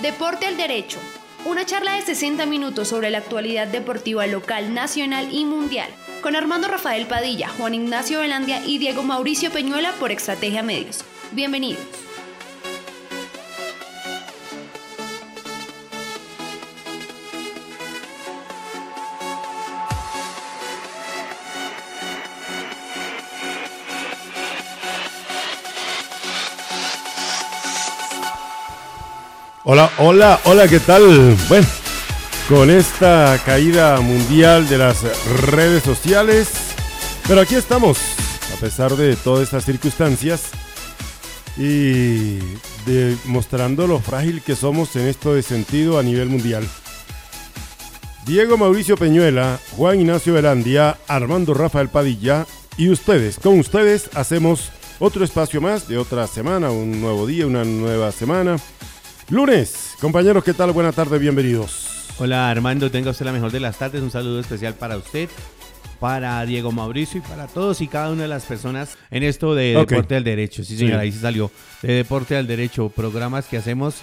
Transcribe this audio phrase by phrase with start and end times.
[0.00, 0.98] Deporte al Derecho.
[1.46, 5.88] Una charla de 60 minutos sobre la actualidad deportiva local, nacional y mundial.
[6.20, 11.02] Con Armando Rafael Padilla, Juan Ignacio Velandia y Diego Mauricio Peñuela por Estrategia Medios.
[11.32, 11.82] Bienvenidos.
[29.68, 31.36] Hola, hola, hola, ¿qué tal?
[31.48, 31.66] Bueno,
[32.48, 35.02] con esta caída mundial de las
[35.40, 36.48] redes sociales,
[37.26, 37.98] pero aquí estamos,
[38.56, 40.50] a pesar de todas estas circunstancias
[41.58, 42.38] y
[42.86, 46.64] demostrando lo frágil que somos en esto de sentido a nivel mundial.
[48.24, 54.70] Diego Mauricio Peñuela, Juan Ignacio Velandia, Armando Rafael Padilla y ustedes, con ustedes hacemos
[55.00, 58.58] otro espacio más de otra semana, un nuevo día, una nueva semana
[59.28, 60.70] Lunes, compañeros, ¿qué tal?
[60.70, 62.12] Buenas tardes, bienvenidos.
[62.18, 64.00] Hola Armando, tenga usted la mejor de las tardes.
[64.00, 65.28] Un saludo especial para usted,
[65.98, 69.74] para Diego Mauricio y para todos y cada una de las personas en esto de
[69.74, 70.62] Deporte al Derecho.
[70.62, 71.50] Sí, señora, ahí se salió.
[71.82, 73.96] De Deporte al Derecho, programas que hacemos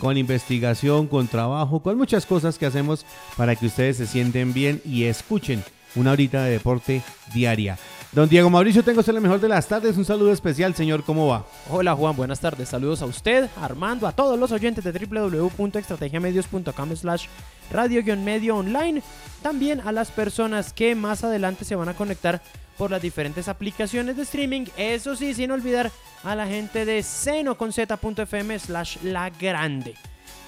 [0.00, 3.06] con investigación, con trabajo, con muchas cosas que hacemos
[3.38, 7.02] para que ustedes se sienten bien y escuchen una horita de deporte
[7.32, 7.78] diaria.
[8.18, 9.96] Don Diego Mauricio, tengo usted la mejor de las tardes.
[9.96, 11.04] Un saludo especial, señor.
[11.04, 11.46] ¿Cómo va?
[11.70, 12.16] Hola, Juan.
[12.16, 12.68] Buenas tardes.
[12.68, 17.26] Saludos a usted, Armando, a todos los oyentes de www.estrategiamedios.com slash
[17.70, 19.04] radio-medio online.
[19.40, 22.42] También a las personas que más adelante se van a conectar
[22.76, 24.64] por las diferentes aplicaciones de streaming.
[24.76, 25.92] Eso sí, sin olvidar
[26.24, 29.94] a la gente de seno con z.fm slash la grande.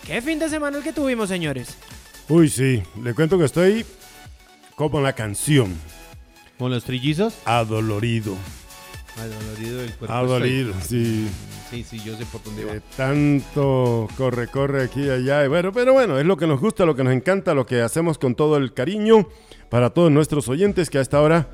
[0.04, 1.76] ¿Qué fin de semana el que tuvimos, señores?
[2.28, 2.82] Uy, sí.
[3.00, 3.86] Le cuento que estoy
[4.74, 5.78] como la canción.
[6.61, 7.39] ¿Con los trillizos?
[7.47, 8.36] Adolorido.
[9.19, 10.14] Adolorido del cuerpo.
[10.14, 11.27] Adolorido, sí.
[11.70, 12.75] Sí, sí, yo sé por dónde va.
[12.75, 15.48] Eh, tanto corre, corre aquí y allá.
[15.48, 18.19] Bueno, pero bueno, es lo que nos gusta, lo que nos encanta, lo que hacemos
[18.19, 19.26] con todo el cariño
[19.71, 21.48] para todos nuestros oyentes que a esta hora,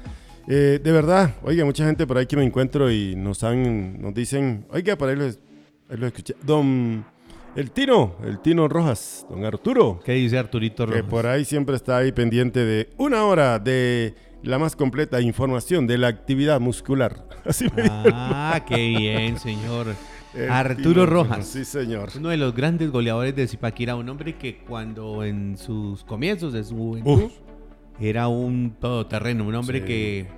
[0.49, 4.13] eh, de verdad, oiga, mucha gente por ahí que me encuentro y nos han, nos
[4.13, 7.07] dicen, oiga, para ahí lo, lo escuché, don,
[7.55, 10.01] el Tino, el Tino Rojas, don Arturo.
[10.05, 11.03] ¿Qué dice Arturito Rojas?
[11.03, 14.15] Que por ahí siempre está ahí pendiente de una hora de
[14.47, 17.27] la más completa información de la actividad muscular.
[17.45, 19.89] Así me ah, qué bien, señor.
[20.51, 21.47] Arturo Rojas.
[21.47, 22.11] Sí, señor.
[22.17, 26.63] Uno de los grandes goleadores de Zipaquira, un hombre que cuando en sus comienzos de
[26.63, 27.31] su juventud
[27.99, 30.29] era un todoterreno, un hombre que,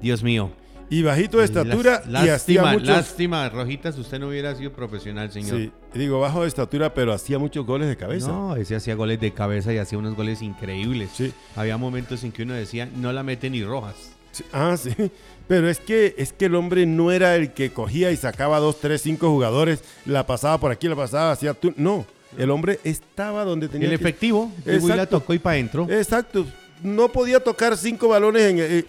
[0.00, 0.52] Dios mío,
[0.92, 2.86] y bajito de estatura y hacía muchos...
[2.86, 5.56] Lástima, Rojitas, usted no hubiera sido profesional, señor.
[5.56, 8.28] Sí, digo, bajo de estatura, pero hacía muchos goles de cabeza.
[8.28, 11.08] No, ese hacía goles de cabeza y hacía unos goles increíbles.
[11.14, 11.32] Sí.
[11.56, 14.12] Había momentos en que uno decía, no la mete ni Rojas.
[14.52, 14.90] Ah, sí.
[15.48, 18.78] Pero es que, es que el hombre no era el que cogía y sacaba dos,
[18.78, 21.54] tres, cinco jugadores, la pasaba por aquí, la pasaba, hacía...
[21.54, 21.72] Tú.
[21.78, 22.04] No,
[22.36, 25.86] el hombre estaba donde tenía El efectivo, el la tocó y para adentro.
[25.88, 26.44] Exacto.
[26.82, 28.58] No podía tocar cinco balones en...
[28.58, 28.84] Eh,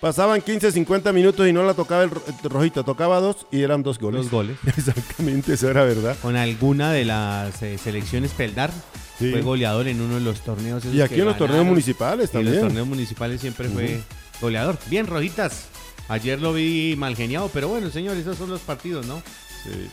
[0.00, 2.10] Pasaban 15, 50 minutos y no la tocaba el,
[2.44, 4.22] Rojito, tocaba dos y eran dos goles.
[4.22, 4.56] Dos goles.
[4.66, 6.16] Exactamente, eso era verdad.
[6.22, 8.70] Con alguna de las eh, selecciones Peldar.
[9.18, 10.84] Fue goleador en uno de los torneos.
[10.84, 12.54] Y aquí en los torneos municipales también.
[12.54, 14.00] En los torneos municipales siempre fue
[14.40, 14.78] goleador.
[14.86, 15.66] Bien, Rojitas.
[16.08, 19.20] Ayer lo vi mal geniado, pero bueno, señor, esos son los partidos, ¿no?
[19.64, 19.90] Sí.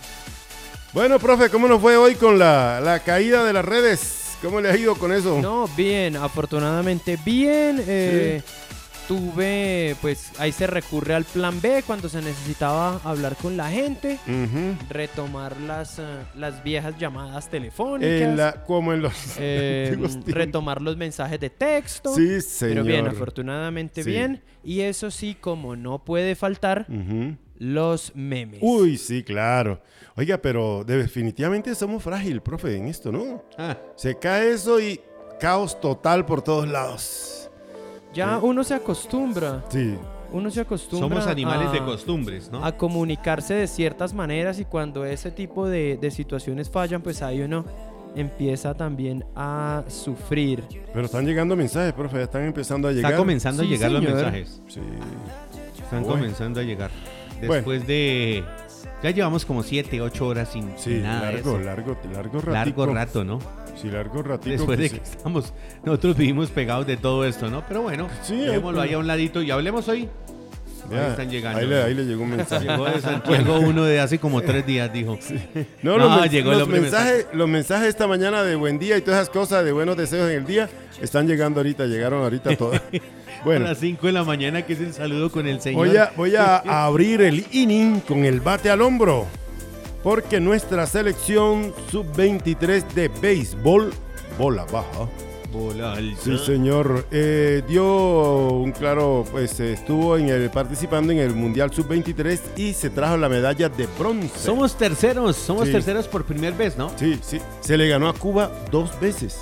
[0.94, 4.38] Bueno, profe, ¿cómo nos fue hoy con la, la caída de las redes?
[4.42, 5.42] ¿Cómo le ha ido con eso?
[5.42, 7.84] No, bien, afortunadamente bien.
[7.86, 8.42] Eh,
[9.08, 14.20] tuve, pues ahí se recurre al plan B cuando se necesitaba hablar con la gente,
[14.90, 16.04] retomar las, eh,
[16.36, 18.58] las viejas llamadas telefónicas.
[18.66, 19.14] como en los.
[19.38, 22.14] Eh, retomar los mensajes de texto.
[22.16, 22.74] Sí, señor.
[22.74, 24.42] Pero bien, afortunadamente bien.
[24.64, 26.88] Y eso sí, como no puede faltar,
[27.58, 28.60] los memes.
[28.62, 29.82] Uy, sí, claro.
[30.16, 33.44] Oiga, pero definitivamente somos frágil, profe, en esto, ¿no?
[33.58, 33.78] Ah.
[33.96, 35.00] Se cae eso y
[35.40, 37.45] caos total por todos lados.
[38.16, 39.64] Ya uno se acostumbra.
[39.70, 39.96] Sí.
[40.32, 41.09] Uno se acostumbra.
[41.09, 42.64] Somos animales de costumbres, ¿no?
[42.64, 47.66] A comunicarse de ciertas maneras y cuando ese tipo de, situaciones fallan, pues ahí uno
[48.16, 50.64] empieza también a sufrir.
[50.94, 53.12] Pero están llegando mensajes, profe, ya están empezando a llegar.
[53.12, 54.62] Están comenzando a llegar los mensajes.
[54.67, 54.79] Sí.
[55.84, 56.91] Están comenzando a llegar.
[57.41, 58.44] Después de...
[59.03, 61.32] Ya llevamos como 7, 8 horas sin, sí, nada.
[61.32, 62.52] Largo, largo, largo rato.
[62.52, 63.40] Largo rato, ¿no?
[63.76, 64.52] Sí, largo ratito.
[64.52, 67.64] Después de que estamos, nosotros vivimos pegados de todo esto, ¿no?
[67.68, 70.08] Pero bueno, sí, dejémoslo ahí a un ladito y hablemos hoy.
[70.90, 71.60] ahí están llegando.
[71.60, 72.68] Ahí le, llegó un mensaje.
[72.68, 75.18] Llegó, uno de hace como tres días, dijo.
[75.84, 79.30] No, los, llegó los, mensajes, los mensajes esta mañana de buen día y todas esas
[79.30, 80.70] cosas de buenos deseos en el día
[81.02, 82.82] están llegando ahorita, llegaron ahorita todas.
[83.44, 83.66] Bueno.
[83.66, 85.88] A las 5 de la mañana, que es el saludo con el señor.
[85.88, 89.28] Voy a, voy a abrir el inning con el bate al hombro.
[90.05, 93.91] Porque nuestra selección sub-23 de béisbol,
[94.37, 95.09] bola baja,
[96.22, 97.07] Sí, señor.
[97.11, 102.90] Eh, dio un claro, pues estuvo en el, participando en el Mundial Sub-23 y se
[102.90, 104.37] trajo la medalla de bronce.
[104.37, 106.91] Somos terceros, somos terceros por primera vez, ¿no?
[106.97, 107.40] Sí, sí.
[107.61, 109.40] Se le ganó a Cuba dos veces.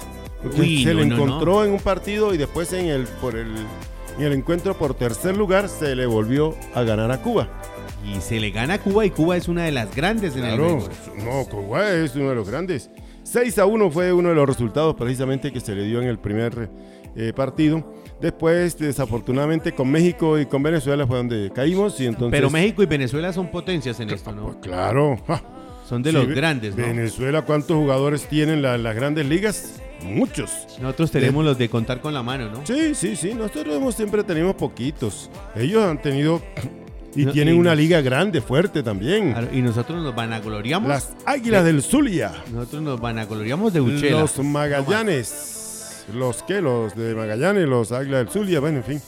[0.55, 3.47] se le encontró en un partido y después en el, por el,
[4.17, 7.49] en el encuentro por tercer lugar se le volvió a ganar a Cuba.
[8.05, 10.59] Y se le gana a Cuba y Cuba es una de las grandes en el
[10.59, 10.89] mundo.
[11.17, 12.89] No, Cuba es uno de los grandes.
[13.23, 16.19] 6 a 1 fue uno de los resultados precisamente que se le dio en el
[16.19, 16.69] primer
[17.15, 17.93] eh, partido.
[18.19, 21.99] Después, desafortunadamente, con México y con Venezuela fue donde caímos.
[22.01, 22.31] Y entonces...
[22.31, 24.45] Pero México y Venezuela son potencias en esto, ¿no?
[24.45, 25.17] Pues claro.
[25.87, 26.85] Son de los grandes, ¿no?
[26.85, 29.81] Venezuela, ¿cuántos jugadores tienen las grandes ligas?
[30.03, 30.49] Muchos.
[30.81, 32.65] Nosotros tenemos los de contar con la mano, ¿no?
[32.65, 33.33] Sí, sí, sí.
[33.33, 35.29] Nosotros hemos, siempre tenemos poquitos.
[35.55, 36.41] Ellos han tenido
[37.15, 39.35] y tienen una liga grande, fuerte también.
[39.51, 40.89] y nosotros nos vanagloriamos.
[40.89, 42.31] Las Águilas del Zulia.
[42.51, 44.21] Nosotros nos vanagloriamos de Uchela.
[44.21, 46.05] Los Magallanes.
[46.13, 46.61] ¿Los qué?
[46.61, 48.59] Los de Magallanes, los Águilas del Zulia.
[48.59, 49.01] Bueno, en fin.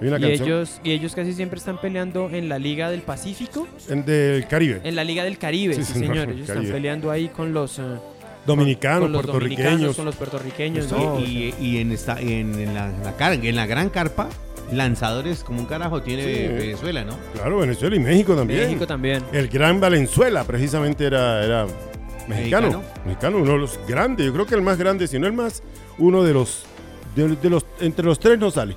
[0.00, 3.66] y, ellos, y ellos casi siempre están peleando en la Liga del Pacífico.
[3.88, 4.80] En del Caribe.
[4.84, 6.30] En la Liga del Caribe, sí, señor.
[6.30, 7.78] Ellos están peleando ahí con los...
[7.78, 7.82] Eh,
[8.44, 9.96] dominicanos, con, los puertorriqueños.
[9.96, 10.92] con los puertorriqueños.
[11.24, 14.28] Y, en, esta, en, la, en la gran carpa
[14.72, 17.16] lanzadores como un carajo tiene Venezuela, ¿no?
[17.34, 18.64] Claro, Venezuela y México también.
[18.64, 19.22] México también.
[19.32, 21.66] El gran Valenzuela precisamente era, era
[22.28, 23.38] mexicano, mexicano.
[23.38, 25.62] uno de los grandes, yo creo que el más grande, si no el más,
[25.98, 26.64] uno de los,
[27.14, 28.76] de, los entre los tres no sale.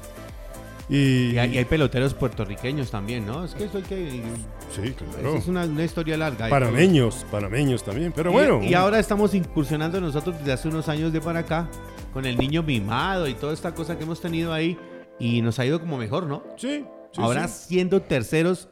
[0.87, 3.43] Y, hay, peloteros puertorriqueños también, ¿no?
[3.43, 4.21] Es que eso hay que...
[4.69, 5.35] Sí, claro.
[5.35, 6.47] Es una, historia larga.
[6.47, 8.61] Panameños, panameños también, pero bueno.
[8.61, 11.67] Y ahora estamos incursionando nosotros desde hace unos años de para acá
[12.13, 14.77] con el niño mimado y toda esta cosa que hemos tenido ahí
[15.19, 16.43] y nos ha ido como mejor, ¿no?
[16.57, 16.85] Sí.
[17.17, 18.67] Ahora siendo terceros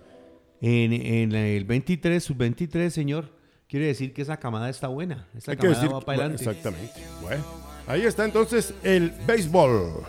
[0.62, 3.32] en, el 23, sub-23, señor,
[3.68, 5.28] quiere decir que esa camada está buena.
[5.36, 6.44] Esa camada va para adelante.
[6.44, 7.02] Exactamente.
[7.22, 7.44] Bueno,
[7.88, 10.06] ahí está entonces el béisbol.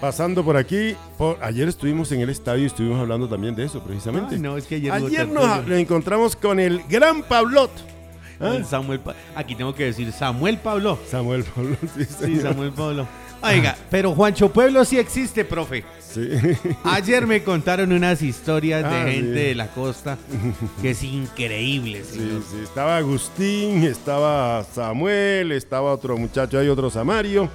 [0.00, 3.82] Pasando por aquí, por, ayer estuvimos en el estadio y estuvimos hablando también de eso,
[3.82, 4.38] precisamente.
[4.38, 7.70] no, es que ayer, ayer nos, encontramos con el gran Pablot.
[8.40, 8.58] ¿Ah?
[8.68, 9.00] Samuel,
[9.36, 10.98] aquí tengo que decir Samuel Pablo.
[11.08, 13.06] Samuel Pablo, sí, sí Samuel Pablo.
[13.44, 15.84] Oiga, pero Juancho Pueblo sí existe, profe.
[16.00, 16.28] Sí.
[16.84, 20.16] Ayer me contaron unas historias de ah, gente de la costa
[20.80, 22.60] que es increíble, Sí, sí.
[22.62, 27.50] Estaba Agustín, estaba Samuel, estaba otro muchacho, hay otro Samario.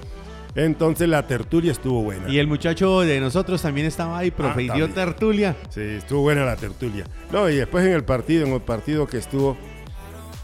[0.55, 2.29] Entonces la tertulia estuvo buena.
[2.29, 5.55] Y el muchacho de nosotros también estaba ahí, profe, ah, tertulia.
[5.69, 7.05] Sí, estuvo buena la tertulia.
[7.31, 9.57] No, y después en el partido, en el partido que estuvo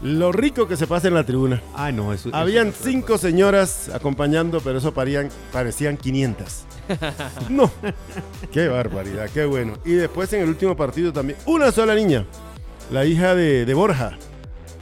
[0.02, 1.62] lo rico que se pasa en la tribuna.
[1.74, 2.30] Ah, no, eso.
[2.32, 6.64] Habían cinco señoras acompañando, pero eso parían, parecían 500.
[7.48, 7.70] no.
[8.52, 9.78] qué barbaridad, qué bueno.
[9.84, 12.26] Y después en el último partido también, una sola niña,
[12.90, 14.18] la hija de, Borja,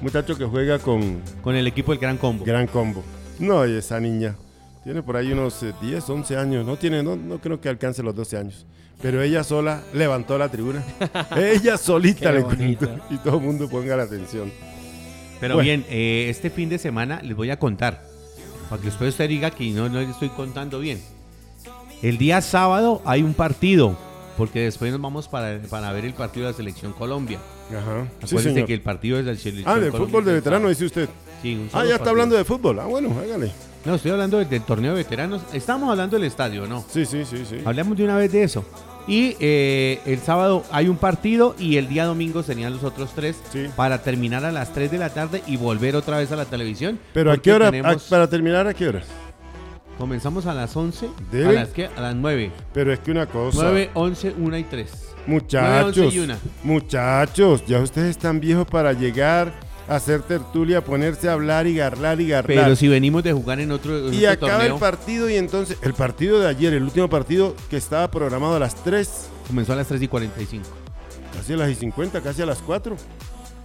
[0.01, 1.23] muchacho que juega con.
[1.43, 2.45] Con el equipo del Gran Combo.
[2.45, 3.03] Gran Combo.
[3.39, 4.37] No, y esa niña.
[4.83, 6.67] Tiene por ahí unos 10, eh, 11 años.
[6.67, 8.67] No tiene, no, no creo que alcance los 12 años.
[9.01, 10.85] Pero ella sola levantó la tribuna.
[11.37, 12.41] ella solita le.
[13.11, 14.53] Y todo el mundo ponga la atención.
[15.41, 18.03] Pero bien, eh, este fin de semana les voy a contar,
[18.69, 21.03] para que después usted diga que no, no le estoy contando bien.
[22.03, 23.97] El día sábado hay un partido,
[24.37, 27.39] porque después nos vamos para, para ver el partido de la Selección Colombia.
[27.71, 28.07] Ajá.
[28.23, 31.09] Acuérdense que el partido es del Selección Ah, del fútbol de veterano, dice usted.
[31.43, 32.79] Sí, ah, ya está hablando de fútbol.
[32.79, 33.51] Ah, bueno, hágale.
[33.85, 35.43] No, estoy hablando del, del torneo de veteranos.
[35.53, 36.85] Estamos hablando del estadio, ¿no?
[36.91, 37.59] Sí, sí, sí, sí.
[37.67, 38.65] Hablemos de una vez de eso.
[39.07, 43.37] Y eh, el sábado hay un partido y el día domingo serían los otros tres
[43.77, 46.99] para terminar a las 3 de la tarde y volver otra vez a la televisión.
[47.13, 47.71] ¿Pero a qué hora?
[48.09, 49.03] ¿Para terminar a qué hora?
[49.99, 51.09] Comenzamos a las 11.
[51.47, 51.87] ¿A las qué?
[51.87, 52.51] A las 9.
[52.73, 53.59] Pero es que una cosa.
[53.63, 55.15] 9, 11, 1 y 3.
[55.27, 56.15] Muchachos.
[56.63, 59.53] Muchachos, ya ustedes están viejos para llegar
[59.89, 62.65] hacer tertulia, ponerse a hablar y garlar y garlar.
[62.65, 66.41] Pero si venimos de jugar en otro Y acaba el partido y entonces, el partido
[66.41, 69.29] de ayer, el último partido que estaba programado a las 3.
[69.47, 70.65] Comenzó a las 3 y 45.
[71.35, 72.97] Casi a las y 50, casi a las 4.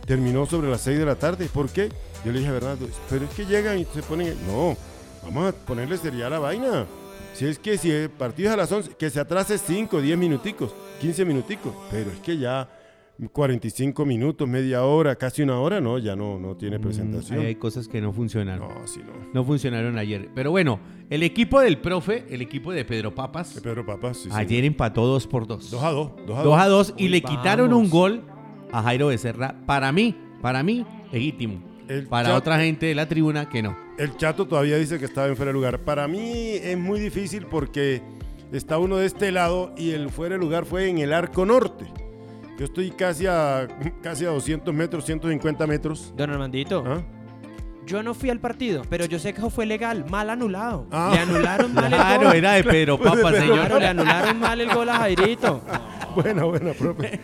[0.05, 1.47] Terminó sobre las 6 de la tarde.
[1.51, 1.89] ¿Por qué?
[2.25, 4.35] Yo le dije a Bernardo, pero es que llegan y se ponen...
[4.47, 4.75] No,
[5.23, 6.85] vamos a ponerle sería a la vaina.
[7.33, 10.17] Si es que si el partido es a las 11, que se atrase 5, 10
[10.17, 11.73] minuticos, 15 minuticos.
[11.89, 12.67] Pero es que ya
[13.27, 17.45] 45 minutos, media hora, casi una hora, no, ya no, no tiene mm, presentación.
[17.45, 18.69] hay cosas que no funcionaron.
[18.69, 19.13] No, sí, no.
[19.33, 20.29] No funcionaron ayer.
[20.33, 23.55] Pero bueno, el equipo del profe, el equipo de Pedro Papas.
[23.55, 24.29] De Pedro Papas, sí.
[24.31, 25.69] Ayer empató 2 por 2.
[25.71, 26.11] 2 a 2.
[26.27, 28.23] 2 a 2 y le quitaron un gol
[28.71, 29.55] a Jairo Becerra.
[29.65, 31.61] Para mí, para mí, legítimo.
[32.09, 33.75] para otra gente de la tribuna que no.
[33.97, 35.79] El Chato todavía dice que estaba en fuera de lugar.
[35.79, 38.01] Para mí es muy difícil porque
[38.53, 41.85] está uno de este lado y el fuera de lugar fue en el arco norte.
[42.59, 43.67] Yo estoy casi a,
[44.03, 46.13] casi a 200 metros, 150 metros.
[46.17, 46.83] Don Armandito.
[46.85, 47.01] ¿Ah?
[47.85, 50.85] Yo no fui al partido, pero yo sé que eso fue legal, mal anulado.
[50.91, 51.11] Ah.
[51.13, 52.35] Le anularon mal el Claro, gol.
[52.35, 53.55] era de Pedro Papa, señor.
[53.59, 55.61] Claro, le anularon mal el gol a Jairito.
[56.15, 57.19] Buena, buena, profe.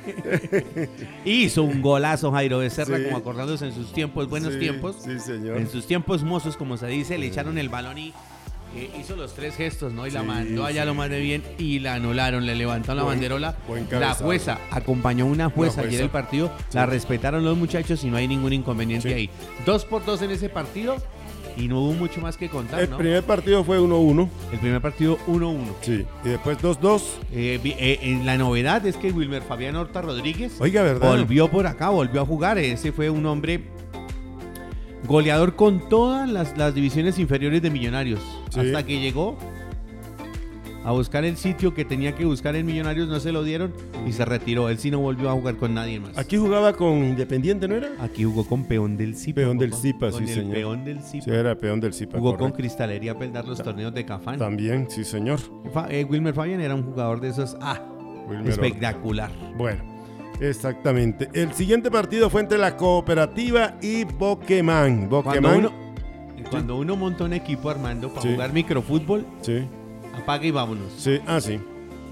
[1.25, 3.03] Hizo un golazo Jairo Becerra, Sí.
[3.05, 4.95] como acordándose en sus tiempos, buenos Sí, tiempos.
[5.03, 5.57] Sí, señor.
[5.57, 8.13] En sus tiempos mozos, como se dice, le echaron el balón y
[8.75, 10.05] eh, hizo los tres gestos, ¿no?
[10.07, 10.87] Y la Sí, mandó allá sí.
[10.87, 13.55] lo más de bien y la anularon, le levantaron la banderola.
[13.91, 16.03] La jueza acompañó una jueza ayer jueza.
[16.03, 19.29] el partido, la respetaron los muchachos y no hay ningún inconveniente ahí.
[19.65, 20.97] Dos por dos en ese partido
[21.57, 22.97] y no hubo mucho más que contar, El ¿no?
[22.97, 24.27] primer partido fue 1-1.
[24.51, 25.57] El primer partido 1-1.
[25.81, 26.05] Sí.
[26.25, 27.01] Y después 2-2.
[27.31, 31.07] Eh, vi- eh, eh, la novedad es que Wilmer Fabián Horta Rodríguez Oiga, ¿verdad?
[31.07, 32.57] volvió por acá, volvió a jugar.
[32.57, 33.61] Ese fue un hombre
[35.07, 38.19] goleador con todas las, las divisiones inferiores de Millonarios.
[38.49, 38.59] Sí.
[38.59, 39.37] Hasta que llegó
[40.83, 43.73] a buscar el sitio que tenía que buscar en Millonarios, no se lo dieron
[44.05, 44.69] y se retiró.
[44.69, 46.15] Él sí no volvió a jugar con nadie más.
[46.15, 47.89] Aquí jugaba con Independiente, ¿no era?
[47.99, 49.37] Aquí jugó con Peón del Zipa.
[49.37, 49.73] Peón del.
[49.73, 50.53] Zipa, sí, señor.
[50.53, 51.23] Peón del Zipa.
[51.25, 52.19] Sí, era peón del Zipa.
[52.19, 52.51] Jugó con.
[52.51, 54.37] Cristalería a peldar los torneos de Cafán.
[54.37, 55.39] También, sí, señor.
[55.73, 57.57] Fa- eh, Wilmer Fabian era un jugador de esos.
[57.61, 57.81] Ah,
[58.29, 59.31] Wilmer espectacular.
[59.57, 59.83] Bueno,
[60.39, 61.29] exactamente.
[61.33, 65.09] El siguiente partido fue entre la Cooperativa y Boquemán.
[65.09, 65.71] uno,
[66.49, 68.31] cuando uno monta un equipo, Armando, para Sí.
[68.33, 69.67] jugar microfútbol, Sí,
[70.17, 70.91] apaga y vámonos.
[70.97, 71.59] sí, ah, sí.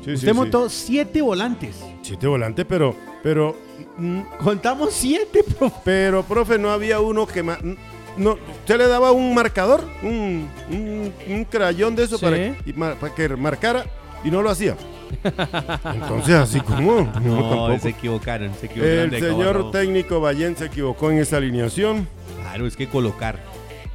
[0.06, 1.80] Usted montó siete volantes.
[2.02, 3.56] Siete volantes, pero, pero,
[3.98, 5.76] mm, Contamos siete, profe.
[5.86, 7.58] pero, profe, no había uno que ma-
[8.18, 12.18] no, usted le daba un marcador, un, un, un crayón de eso
[12.66, 13.86] y para que marcara
[14.26, 14.76] y no lo hacía.
[15.86, 19.00] Entonces, así como, no, se equivocaron, se equivocaron.
[19.06, 19.72] El de señor cabo.
[19.72, 22.08] técnico Ballén se equivocó en esa alineación.
[22.42, 23.40] Claro, es que colocar.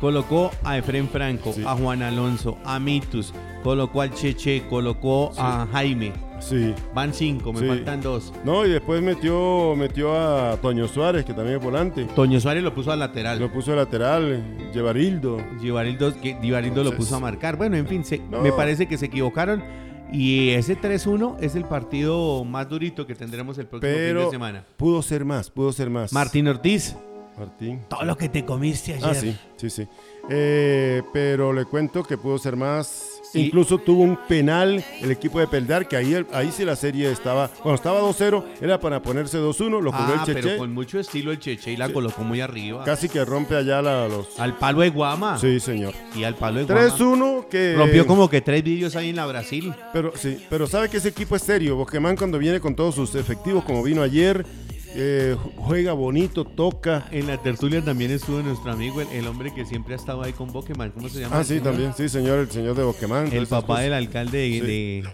[0.01, 1.65] Colocó a Efren Franco, Sí.
[1.67, 3.35] a Juan Alonso, a Mitus,
[3.65, 6.13] colocó al Cheche, colocó a Jaime.
[6.39, 6.73] Sí.
[6.95, 7.67] Van cinco, me Sí.
[7.67, 8.33] faltan dos.
[8.45, 12.05] No, y después metió, metió a Toño Suárez, que también es volante.
[12.15, 13.41] Toño Suárez lo puso al lateral.
[13.41, 15.39] Lo puso de lateral, Llevarildo.
[15.61, 17.57] Givarildo, que Givarildo lo puso a marcar.
[17.57, 18.41] Bueno, en fin, se- No.
[18.41, 19.65] me parece que se equivocaron.
[20.13, 24.65] Y ese 3-1 es el partido más durito que tendremos el próximo fin de semana.
[24.77, 26.13] pudo ser más, pudo ser más.
[26.13, 26.97] Martín Ortiz,
[27.39, 27.81] Martín.
[27.89, 29.09] todo lo que te comiste ayer.
[29.09, 29.89] Ah, sí, sí, sí.
[30.31, 33.18] Eh, pero le cuento que pudo ser más.
[33.33, 33.41] Sí.
[33.47, 37.49] Incluso tuvo un penal el equipo de Peldar, que ahí, ahí sí la serie estaba.
[37.49, 40.41] Cuando estaba 2-0, era para ponerse 2-1, lo cobró Ah, el Cheche.
[40.43, 42.85] pero con mucho estilo el Cheche y la colocó muy arriba.
[42.85, 44.41] Casi que rompe allá la- los.
[44.41, 45.37] Al palo de Guama.
[45.39, 45.93] Sí, señor.
[46.17, 46.81] Y al palo de Guama.
[46.81, 47.75] 3-1 que.
[47.77, 49.75] Rompió como que tres vídeos ahí en la Brasil.
[49.93, 51.77] Pero sí, pero sabe que ese equipo es serio.
[51.77, 54.47] Boquemán cuando viene con todos sus efectivos, como vino ayer,
[54.95, 57.07] eh, juega bonito, toca.
[57.11, 60.33] En la tertulia también estuvo nuestro amigo, el, el hombre que siempre ha estado ahí
[60.33, 60.91] con Boqueman.
[60.91, 61.39] ¿Cómo se llama?
[61.39, 61.65] Ah, sí, señor?
[61.65, 63.33] también, sí, señor, el señor de Boquemán.
[63.33, 63.83] El papá cosas.
[63.85, 64.61] del alcalde de, Sí.
[64.61, 65.05] de-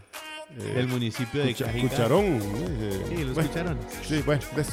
[0.57, 1.89] Eh, del municipio de Cucha- Cajica.
[1.89, 2.25] Cucharón.
[2.25, 3.79] eh, Sí, lo bueno, escucharon.
[4.07, 4.73] Sí, bueno, eso.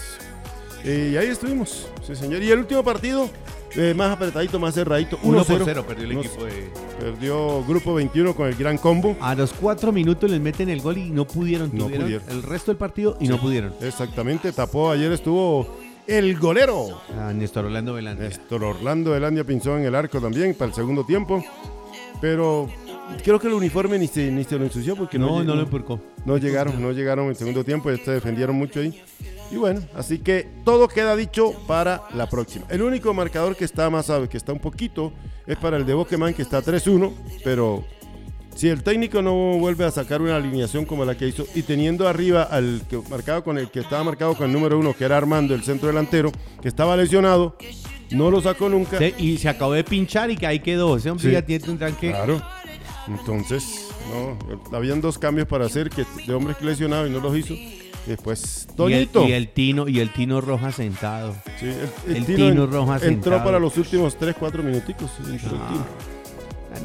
[0.83, 2.43] Y ahí estuvimos, sí, señor.
[2.43, 3.27] Y el último partido,
[3.75, 5.17] eh, más apretadito, más cerradito.
[5.23, 5.61] 1 por 1-0.
[5.65, 6.69] 0 perdió el equipo de...
[6.99, 9.15] Perdió Grupo 21 con el gran combo.
[9.21, 11.69] A los cuatro minutos les meten el gol y no pudieron.
[11.73, 12.29] No tuvieron pudieron.
[12.29, 13.73] El resto del partido y no pudieron.
[13.81, 14.91] Exactamente, tapó.
[14.91, 15.67] Ayer estuvo
[16.07, 17.01] el golero.
[17.17, 18.23] A Néstor Orlando Velante.
[18.23, 21.43] Néstor Orlando Elandia Pinzón en el arco también para el segundo tiempo.
[22.19, 22.69] Pero
[23.23, 25.61] creo que el uniforme ni se, ni se lo ensució porque no, No, no lo
[25.63, 25.99] empurcó.
[26.25, 29.01] no llegaron, no llegaron en el segundo tiempo, ya se defendieron mucho ahí.
[29.51, 32.65] Y bueno, así que todo queda dicho para la próxima.
[32.69, 35.11] El único marcador que está más sabe que está un poquito
[35.45, 37.11] es para el de Boqueman que está 3-1,
[37.43, 37.83] pero
[38.55, 42.07] si el técnico no vuelve a sacar una alineación como la que hizo y teniendo
[42.07, 45.17] arriba al que marcado con el que estaba marcado con el número uno, que era
[45.17, 46.31] Armando, el centro delantero,
[46.61, 47.57] que estaba lesionado,
[48.11, 48.97] no lo sacó nunca.
[48.99, 50.95] Se- y se acabó de pinchar y que ahí quedó.
[50.95, 51.31] Ese hombre Sí.
[51.33, 52.11] ya tiene tendrán que...
[52.11, 52.41] Claro.
[53.07, 54.37] Entonces, no,
[54.77, 57.53] habían dos cambios para hacer que de hombres lesionados y no los hizo.
[58.05, 59.27] Después, Y el, Toñito.
[59.27, 61.35] y el Tino y el Tino Roja sentado.
[61.59, 61.67] Sí,
[62.07, 63.43] el, el Tino Tino en- Rojas entró sentado.
[63.43, 65.11] para los últimos 3, 4 minuticos.
[65.27, 65.57] entró.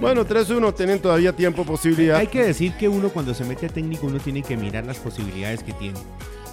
[0.00, 2.16] Bueno, 3-1, tienen todavía tiempo, posibilidad.
[2.18, 4.98] Hay que decir que uno cuando se mete a técnico uno tiene que mirar las
[4.98, 5.98] posibilidades que tiene.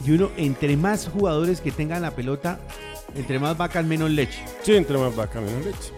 [0.06, 2.60] Y uno, entre más jugadores que tengan la pelota,
[3.16, 4.40] entre más vacas menos leche.
[4.62, 5.92] Sí, entre más vaca, menos leche.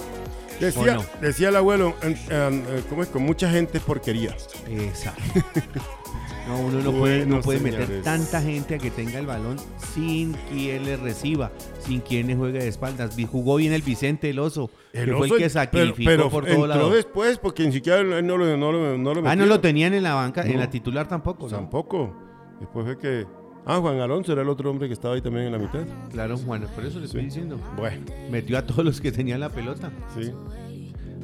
[0.59, 3.09] Decía, decía el abuelo, en- en- eh, ¿cómo es?
[3.09, 4.35] Con mucha gente es porquería.
[4.69, 5.21] Exacto.
[6.47, 9.57] No, uno no puede, no puede meter tanta gente a que tenga el balón
[9.93, 13.15] sin quien le reciba, sin quien le juegue de espaldas.
[13.31, 16.67] Jugó bien el Vicente el oso, que fue el que sacrificó pero, pero por todo
[16.67, 16.89] lado.
[16.91, 19.93] después porque ni siquiera él no lo, no lo, no lo Ah, no lo tenían
[19.95, 21.47] en la banca, en la titular tampoco.
[21.47, 22.15] Tampoco.
[22.59, 23.25] Después fue que...
[23.65, 25.81] Ah, Juan Alonso era el otro hombre que estaba ahí también en la mitad.
[26.11, 27.25] Claro, Juan, por eso le estoy Sí.
[27.25, 27.59] diciendo.
[27.75, 29.91] Bueno, Metió a todos los que tenían la pelota.
[30.15, 30.31] sí.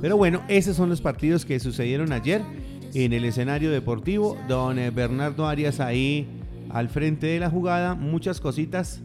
[0.02, 2.42] Pero bueno, esos son los partidos que sucedieron ayer
[2.94, 4.38] en el escenario deportivo.
[4.48, 6.28] Don eh, Bernardo Arias ahí
[6.70, 9.02] al frente de la jugada, muchas cositas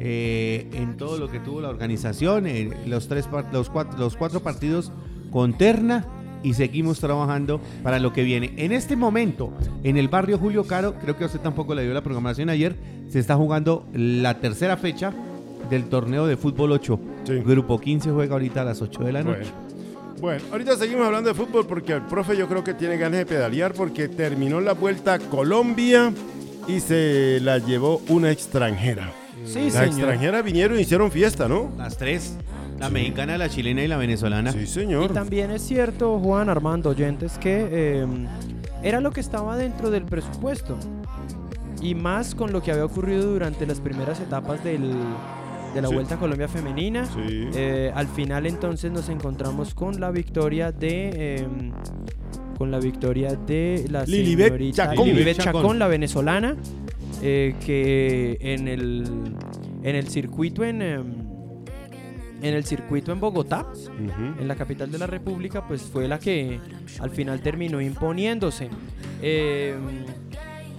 [0.00, 4.40] eh, en todo lo que tuvo la organización, eh, los, tres, los, cuatro, los cuatro
[4.40, 4.92] partidos
[5.30, 6.06] con terna
[6.42, 8.52] y seguimos trabajando para lo que viene.
[8.56, 9.52] En este momento,
[9.82, 12.76] en el barrio Julio Caro, creo que a usted tampoco le dio la programación ayer,
[13.08, 15.12] se está jugando la tercera fecha
[15.68, 17.00] del torneo de fútbol 8.
[17.44, 19.50] Grupo 15 juega ahorita a las 8 de la noche.
[19.50, 19.67] Bueno.
[20.50, 23.72] Ahorita seguimos hablando de fútbol porque el profe yo creo que tiene ganas de pedalear
[23.72, 26.12] porque terminó la vuelta a Colombia
[26.66, 29.12] y se la llevó una extranjera.
[29.44, 31.70] Sí, Las extranjeras vinieron y hicieron fiesta, ¿no?
[31.76, 32.36] Las tres.
[32.78, 34.52] La mexicana, la chilena y la venezolana.
[34.52, 35.10] Sí, señor.
[35.10, 38.26] Y también es cierto, Juan Armando Oyentes, que em,
[38.82, 40.78] era lo que estaba dentro del presupuesto.
[41.80, 44.92] Y más con lo que había ocurrido durante las primeras etapas del,
[45.74, 47.06] de la Vuelta a Colombia Femenina.
[47.06, 47.48] Sí.
[47.54, 51.36] Eh, al final entonces nos encontramos con la victoria de...
[51.36, 51.72] em,
[52.56, 55.06] con la victoria de la Lilibet señorita Chacón.
[55.08, 55.78] Lilibet Chacón.
[55.78, 56.56] La venezolana,
[57.22, 59.04] eh, que en el,
[59.84, 61.04] en el circuito en, em,
[62.42, 64.40] en el circuito en Bogotá, Ujú.
[64.40, 66.58] en la capital de la República, pues fue la que
[67.00, 68.70] al final terminó imponiéndose.
[69.22, 69.76] Eh,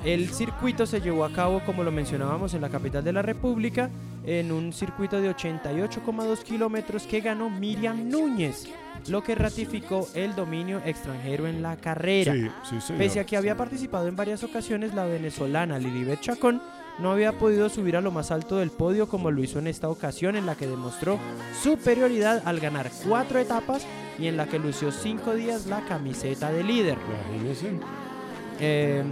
[0.05, 3.89] el circuito se llevó a cabo, como lo mencionábamos, en la capital de la República,
[4.29, 8.67] en un circuito de 88,2 kilómetros que ganó Miriam Núñez,
[9.07, 12.33] lo que ratificó el dominio extranjero en la carrera.
[12.33, 13.01] Sí, sí, señor.
[13.01, 16.62] Pese a que había participado en varias ocasiones, la venezolana Lilibet Chacón
[17.00, 19.89] no había podido subir a lo más alto del podio como lo hizo en esta
[19.89, 21.17] ocasión, en la que demostró
[21.63, 23.88] superioridad al ganar cuatro etapas
[24.19, 26.98] y en la que lució cinco días la camiseta de líder.
[28.59, 29.03] Eh,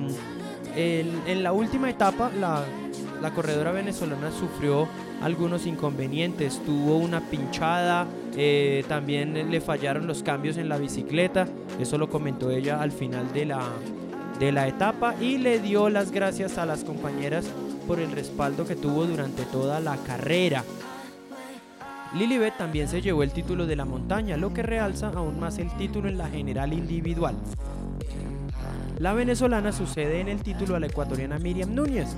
[0.76, 2.64] en, en la última etapa, la,
[3.22, 4.88] la corredora venezolana sufrió
[5.22, 6.62] algunos inconvenientes.
[6.66, 11.48] Tuvo una pinchada, eh, también le fallaron los cambios en la bicicleta.
[11.80, 13.62] Eso lo comentó ella al final de la,
[14.40, 17.46] de la etapa y le dio las gracias a las compañeras
[17.88, 20.64] por el respaldo que tuvo durante toda la carrera.
[22.14, 25.70] Lilibet también se llevó el título de la montaña, lo que realza aún más el
[25.78, 27.36] título en la general individual.
[29.00, 32.16] La venezolana sucede en el título a la ecuatoriana Miriam Núñez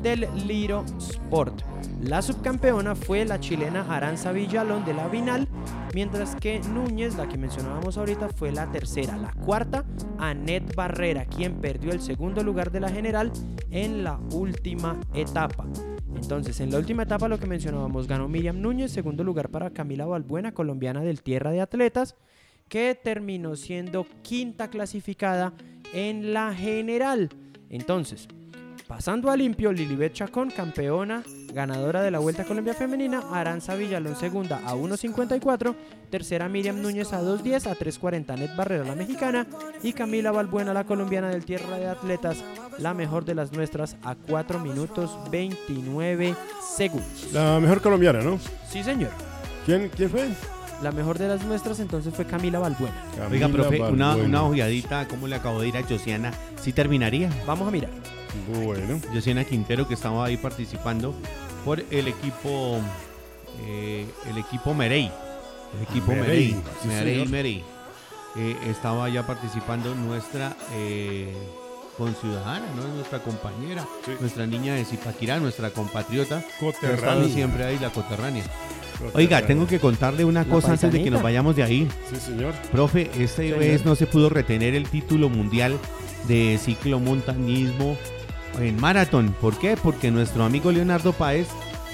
[0.00, 1.62] del Liro Sport.
[2.02, 5.48] La subcampeona fue la chilena Aranza Villalón de la Vinal,
[5.92, 9.16] mientras que Núñez, la que mencionábamos ahorita, fue la tercera.
[9.16, 9.84] La cuarta,
[10.18, 13.32] Anet Barrera, quien perdió el segundo lugar de la general
[13.72, 15.66] en la última etapa.
[16.14, 20.06] Entonces, en la última etapa, lo que mencionábamos, ganó Miriam Núñez, segundo lugar para Camila
[20.06, 22.14] Balbuena, colombiana del Tierra de Atletas,
[22.70, 25.52] que terminó siendo quinta clasificada
[25.92, 27.28] en la general.
[27.68, 28.28] Entonces,
[28.86, 34.14] pasando a limpio, Lilibet Chacón, campeona, ganadora de la Vuelta a Colombia Femenina, Aranza Villalón
[34.14, 35.74] segunda a 1.54,
[36.10, 39.48] tercera Miriam Núñez a 2.10, a 3.40 Net Barrera la mexicana
[39.82, 42.44] y Camila Balbuena la colombiana del Tierra de Atletas,
[42.78, 46.36] la mejor de las nuestras a 4 minutos 29
[46.76, 47.32] segundos.
[47.32, 48.38] La mejor colombiana, ¿no?
[48.68, 49.10] Sí, señor.
[49.66, 50.28] ¿Quién, quién fue?
[50.82, 52.94] La mejor de las nuestras entonces fue Camila Balbuena.
[53.30, 54.28] Oiga, Camila profe, una, Balbuena.
[54.28, 56.32] una ojeadita, ¿cómo le acabo de ir a Josiana?
[56.62, 57.30] ¿Sí terminaría?
[57.46, 57.90] Vamos a mirar.
[58.64, 58.98] Bueno.
[59.12, 61.14] Josiana Quintero, que estaba ahí participando
[61.64, 62.78] por el equipo,
[63.66, 65.10] eh, el equipo Merey.
[65.76, 67.24] El equipo Merey, Merey.
[67.24, 67.64] sí, Merey.
[68.36, 71.34] Eh, estaba ya participando nuestra eh,
[71.98, 72.88] conciudadana, ¿no?
[72.94, 74.12] nuestra compañera, Sí.
[74.20, 76.40] nuestra niña de Zipaquirá, nuestra compatriota.
[76.58, 77.28] que ha estado Coterránea.
[77.28, 78.44] siempre ahí, la coterránea.
[79.14, 81.88] Oiga, tengo que contarle una cosa antes de que nos vayamos de ahí.
[82.12, 82.52] Sí, señor.
[82.72, 83.58] Profe, esta Señor.
[83.58, 85.78] vez no se pudo retener el título mundial
[86.28, 87.96] de ciclomontañismo
[88.60, 89.34] en maratón.
[89.40, 89.76] ¿Por qué?
[89.82, 91.46] Porque nuestro amigo Leonardo Páez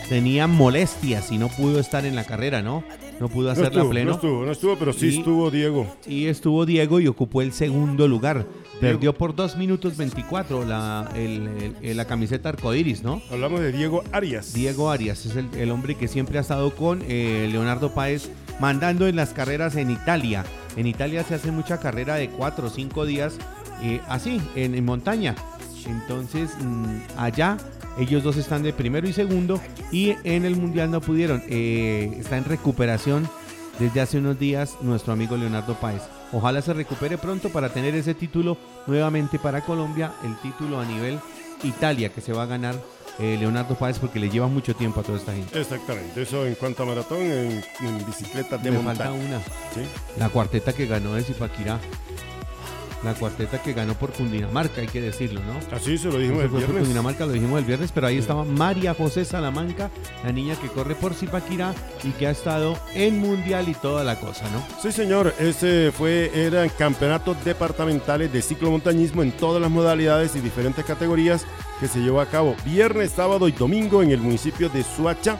[0.09, 2.85] tenía molestias y no pudo estar en la carrera, ¿no?
[3.21, 4.11] No pudo No hacerla estuvo, pleno.
[4.11, 5.87] no estuvo, no estuvo, pero sí Y- estuvo Diego.
[6.07, 8.47] Y estuvo Diego y ocupó el segundo lugar.
[8.81, 13.23] Perdió por 2 minutos 24 la, el- el- el- la camiseta arcoiris, ¿no?
[13.31, 14.53] Hablamos de Diego Arias.
[14.53, 18.29] Diego Arias es el, el hombre que siempre ha estado con eh, Leonardo Páez
[18.61, 20.45] mandando en las carreras en Italia.
[20.77, 23.39] En Italia se hace mucha carrera de 4 o 5 días
[23.83, 25.35] eh, así, en, en montaña.
[25.87, 27.57] Entonces, mm, allá
[27.99, 29.59] ellos dos están de primero y segundo
[29.91, 31.43] y en el Mundial no pudieron.
[31.49, 33.27] Eh, está en recuperación
[33.79, 36.03] desde hace unos días nuestro amigo Leonardo Páez.
[36.37, 41.19] Ojalá se recupere pronto para tener ese título nuevamente para Colombia, el título a nivel
[41.63, 42.75] Italia que se va a ganar
[43.19, 45.59] eh, Leonardo Páez porque le lleva mucho tiempo a toda esta gente.
[45.59, 46.21] Exactamente.
[46.21, 49.29] Eso en cuanto a maratón, en, en bicicleta de Me falta montaña.
[49.29, 49.39] una,
[49.75, 49.81] Sí.
[50.19, 51.79] la cuarteta que ganó de Zipaquirá.
[53.07, 55.59] La cuarteta que ganó por Cundinamarca, hay que decirlo, ¿no?
[55.75, 56.79] Así se lo dijimos el viernes.
[56.79, 59.91] Cundinamarca lo dijimos el viernes, pero ahí estaba María José Salamanca,
[60.25, 64.19] la niña que corre por Zipaquirá y que ha estado en Mundial y toda la
[64.19, 64.63] cosa, ¿no?
[64.83, 70.85] Sí, señor, ese fue, eran campeonatos departamentales de ciclomontañismo en todas las modalidades y diferentes
[70.85, 71.47] categorías
[71.81, 75.39] que se llevó a cabo viernes, sábado y domingo en el municipio de Suacha.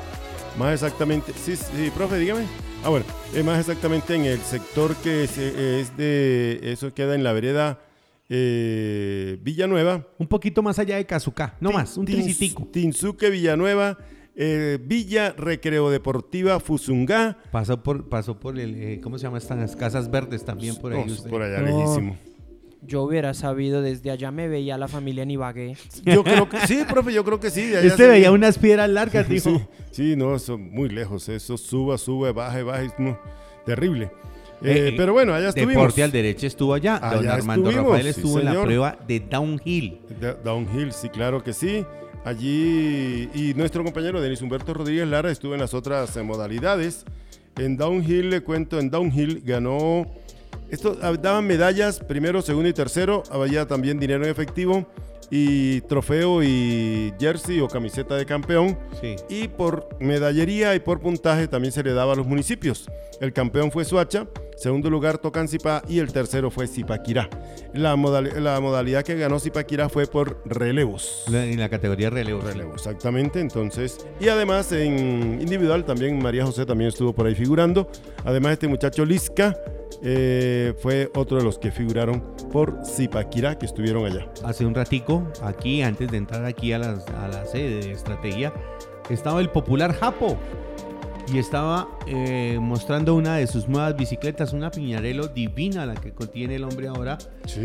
[0.57, 2.47] Más exactamente, sí, sí, profe, dígame.
[2.87, 7.33] Ah, bueno, es más exactamente en el sector que es, de, eso queda en la
[7.33, 7.81] vereda
[8.29, 10.07] eh, Villanueva.
[10.19, 12.65] Un poquito más allá de Cazucá, no más, un tricitico.
[12.71, 13.99] Tinsuque, Villanueva,
[14.37, 17.37] eh, Villa Recreo Deportiva Fusungá.
[17.51, 19.39] Pasó por, pasó por el, eh, ¿cómo se llama?
[19.39, 21.13] Están las casas verdes también por ahí.
[21.29, 22.17] Por allá, lejísimo.
[22.83, 25.77] Yo hubiera sabido, desde allá me veía la familia en Ibagué.
[26.05, 27.73] Yo creo que sí, profe, yo creo que sí.
[27.73, 29.69] Este veía unas piedras largas, dijo.
[29.91, 33.19] Sí, no, eso muy lejos, eso suba, sube, baja, baja, no,
[33.65, 34.11] terrible.
[34.63, 35.75] Eh, eh, pero bueno, allá estuvimos.
[35.75, 36.99] Deporte al derecho estuvo allá.
[36.99, 40.01] Don Armando Rafael estuvo en la prueba de downhill.
[40.45, 41.85] downhill, sí, claro que sí.
[42.25, 47.05] Allí, y nuestro compañero Denis Humberto Rodríguez Lara estuvo en las otras eh, modalidades.
[47.57, 50.07] En downhill, le cuento, en downhill ganó
[50.71, 53.23] esto ah, daban medallas, primero, segundo y tercero.
[53.31, 54.87] Había también dinero en efectivo
[55.31, 58.79] y trofeo y jersey o camiseta de campeón.
[59.29, 62.89] Y por medallería y por puntaje también se le daba a los municipios.
[63.21, 64.27] El campeón fue Suacha,
[64.57, 67.31] segundo lugar Tocancipá y el tercero fue Zipaquirá.
[67.73, 71.25] La, la modalidad que ganó Zipaquirá fue por relevos.
[71.29, 72.45] En la categoría relevos.
[72.45, 73.41] Relevos, exactamente.
[73.41, 77.89] Entonces, y además en individual también María José también estuvo por ahí figurando.
[78.25, 79.57] Además este muchacho Lisca
[80.09, 84.31] eh, fue otro de los que figuraron por Zipaquirá que estuvieron allá.
[84.45, 88.53] Hace un ratico, aquí, antes de entrar aquí a la, a la sede de estrategia,
[89.11, 90.39] estaba el popular Japo
[91.33, 96.57] y estaba eh, mostrando una de sus nuevas bicicletas, una Piñarelo divina, la que contiene
[96.57, 97.19] el hombre ahora.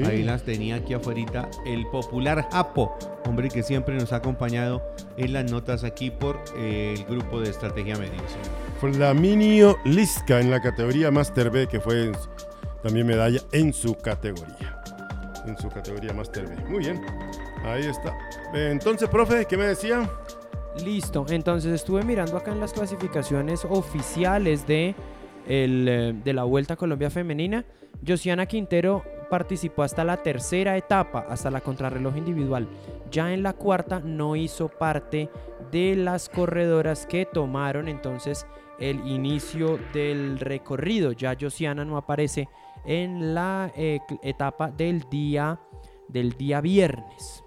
[0.05, 4.81] Ahí las tenía aquí afuera, el popular Japo, hombre que siempre nos ha acompañado
[5.17, 7.97] en las notas aquí por eh, el grupo de Estrategia
[8.79, 12.11] Fue la Minio Lisca en la categoría Master B, que fue
[12.81, 14.81] también medalla en su categoría.
[15.45, 16.55] En su categoría Master B.
[16.69, 17.01] Muy bien,
[17.63, 18.17] ahí está.
[18.53, 20.09] Entonces, profe, ¿qué me decía?
[20.79, 24.95] Listo, entonces estuve mirando acá en las clasificaciones oficiales de,
[25.47, 27.65] eh, de la Vuelta Colombia Femenina.
[28.05, 32.67] Josiana Quintero participó hasta la tercera etapa, hasta la contrarreloj individual.
[33.11, 35.29] Ya en la cuarta no hizo parte
[35.71, 38.45] de las corredoras que tomaron entonces
[38.79, 41.11] el inicio del recorrido.
[41.11, 42.49] Ya Josiana no aparece
[42.85, 45.59] en la eh, etapa del día,
[46.07, 47.40] del día viernes.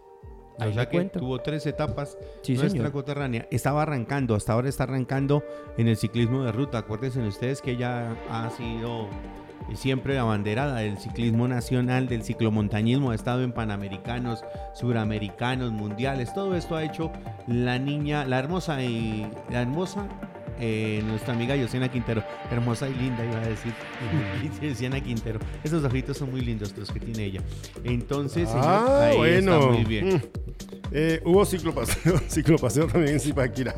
[0.59, 2.17] Ahí o sea que tuvo tres etapas
[2.49, 3.47] nuestra coterránea.
[3.51, 5.43] Estaba arrancando, hasta ahora está arrancando
[5.77, 6.79] en el ciclismo de ruta.
[6.79, 9.09] Acuérdense ustedes que ella ha sido
[9.75, 16.35] siempre la banderada del ciclismo nacional, del ciclomontañismo, ha estado en panamericanos, suramericanos, mundiales.
[16.35, 17.11] Todo esto ha hecho
[17.47, 20.07] la niña, la hermosa y la hermosa
[20.61, 23.73] eh, nuestra amiga Yosena Quintero, hermosa y linda, iba a decir,
[24.63, 25.41] Yosena Quintero.
[25.63, 27.41] Esos ojitos son muy lindos los que tiene ella.
[27.83, 29.73] Entonces, ah, bueno.
[29.73, 30.23] muy bien.
[30.97, 33.75] Eh, hubo ciclopaseo, ciclopaseo también en Zipaquira.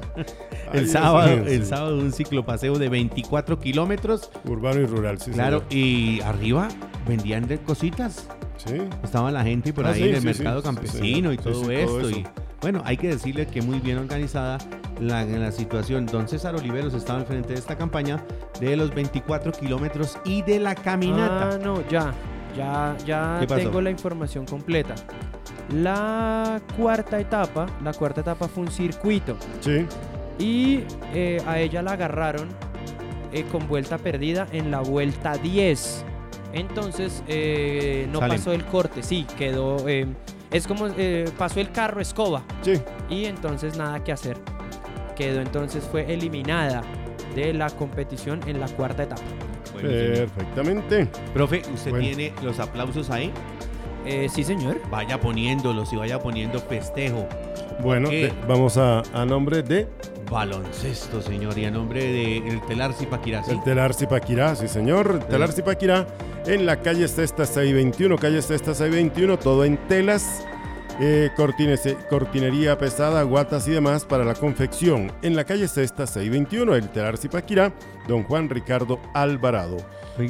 [0.74, 4.30] el sábado, el sábado un ciclopaseo de 24 kilómetros.
[4.44, 5.30] Urbano y rural, sí.
[5.30, 6.68] Claro, y arriba
[7.08, 8.28] vendían de cositas.
[8.58, 8.82] Sí.
[9.02, 12.10] Estaba la gente por ah, ahí en el mercado campesino y todo esto.
[12.10, 12.26] y
[12.60, 14.58] bueno, hay que decirle que muy bien organizada
[15.00, 16.04] la, la situación.
[16.04, 18.22] Don César Oliveros estaba al frente de esta campaña
[18.60, 21.52] de los 24 kilómetros y de la caminata.
[21.54, 22.12] Ah, no, ya,
[22.54, 24.94] ya, ya tengo la información completa.
[25.72, 29.36] La cuarta etapa, la cuarta etapa fue un circuito.
[29.60, 29.86] Sí.
[30.38, 32.48] Y eh, a ella la agarraron
[33.32, 36.04] eh, con vuelta perdida en la vuelta 10.
[36.52, 39.78] Entonces eh, no pasó el corte, sí, quedó
[40.50, 42.42] es como eh, pasó el carro escoba.
[42.62, 42.80] Sí.
[43.10, 44.38] Y entonces nada que hacer.
[45.16, 46.82] Quedó entonces, fue eliminada
[47.34, 49.22] de la competición en la cuarta etapa.
[49.80, 51.06] Perfectamente.
[51.34, 53.32] Profe, ¿usted tiene los aplausos ahí?
[54.06, 54.80] Eh, sí, señor.
[54.88, 57.26] Vaya poniéndolos y vaya poniendo festejo.
[57.80, 58.08] Bueno,
[58.46, 59.88] vamos a, nombre de
[60.30, 63.42] baloncesto, señor, y a nombre de el Telar Zipaquirá.
[63.48, 65.18] El Telar Zipaquirá, sí, señor.
[65.20, 66.06] El Telar Zipaquirá
[66.46, 70.46] en la calle Cesta 621, calle Cesta 621, todo en telas.
[70.98, 71.30] Eh,
[72.08, 75.12] cortinería pesada, guatas y demás para la confección.
[75.20, 77.72] En la calle Cesta 621, el Telar Zipaquirá,
[78.08, 79.76] don Juan Ricardo Alvarado.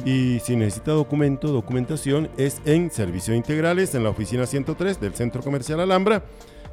[0.05, 5.41] Y si necesita documento, documentación, es en Servicios Integrales, en la oficina 103 del Centro
[5.41, 6.25] Comercial Alhambra.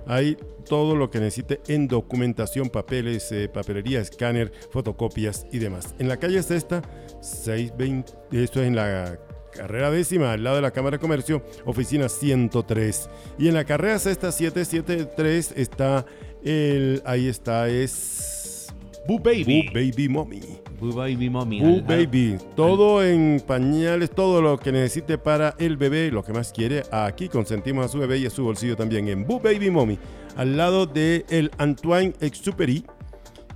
[0.06, 5.94] Hay todo lo que necesite en documentación, papeles, eh, papelería, escáner, fotocopias y demás.
[5.98, 6.82] En la calle Cesta,
[7.20, 9.18] 620, esto es en la
[9.54, 13.08] carrera décima, al lado de la Cámara de Comercio, oficina 103.
[13.38, 16.04] Y en la carrera sexta 773 está
[16.44, 18.68] el, ahí está, es...
[19.06, 19.44] Boo Baby.
[19.44, 20.63] Boo Baby Mommy.
[20.80, 21.60] Boo Baby Mommy.
[21.60, 22.36] Boo Baby.
[22.56, 26.82] Todo en pañales, todo lo que necesite para el bebé, lo que más quiere.
[26.90, 29.98] Aquí consentimos a su bebé y a su bolsillo también en Boo Baby Mommy.
[30.36, 32.84] Al lado de el Antoine Exupéry.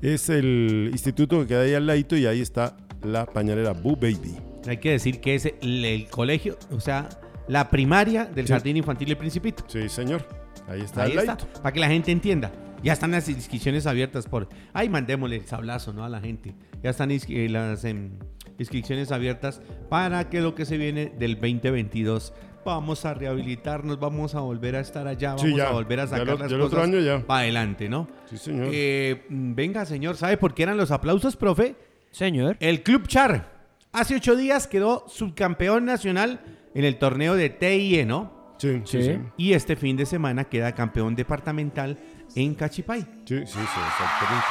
[0.01, 4.37] Es el instituto que queda ahí al ladito y ahí está la pañalera Boo Baby.
[4.69, 7.09] Hay que decir que es el, colegio, o sea,
[7.49, 9.65] la primaria del Jardín Infantil El Principito.
[9.67, 10.25] Sí, señor.
[10.69, 11.03] Ahí está.
[11.03, 11.37] Ahí está.
[11.37, 12.53] Para que la gente entienda.
[12.83, 14.49] Ya están las inscripciones abiertas por...
[14.73, 16.05] Ay, mandémosle el sablazo, ¿no?
[16.05, 16.55] A la gente.
[16.83, 18.11] Ya están eh, las em,
[18.59, 22.33] inscripciones abiertas para que lo que se viene del 2022
[22.65, 26.53] vamos a rehabilitarnos, vamos a volver a estar allá, vamos a volver a sacar las
[26.53, 27.27] cosas año ya.
[27.27, 28.09] para adelante, ¿no?
[28.27, 28.69] Sí, señor.
[28.73, 31.77] Eh, venga, señor, ¿sabe por qué eran los aplausos, profe?
[32.11, 32.57] Señor.
[32.61, 33.59] El Club Char
[33.93, 36.41] hace ocho días quedó subcampeón nacional
[36.75, 38.55] en el torneo de TIE, ¿no?
[38.59, 39.19] Sí, sí, sí.
[39.37, 41.97] Y este fin de semana queda campeón departamental
[42.35, 43.01] en Cachipay.
[43.25, 44.47] Sí, sí, sí, exactamente.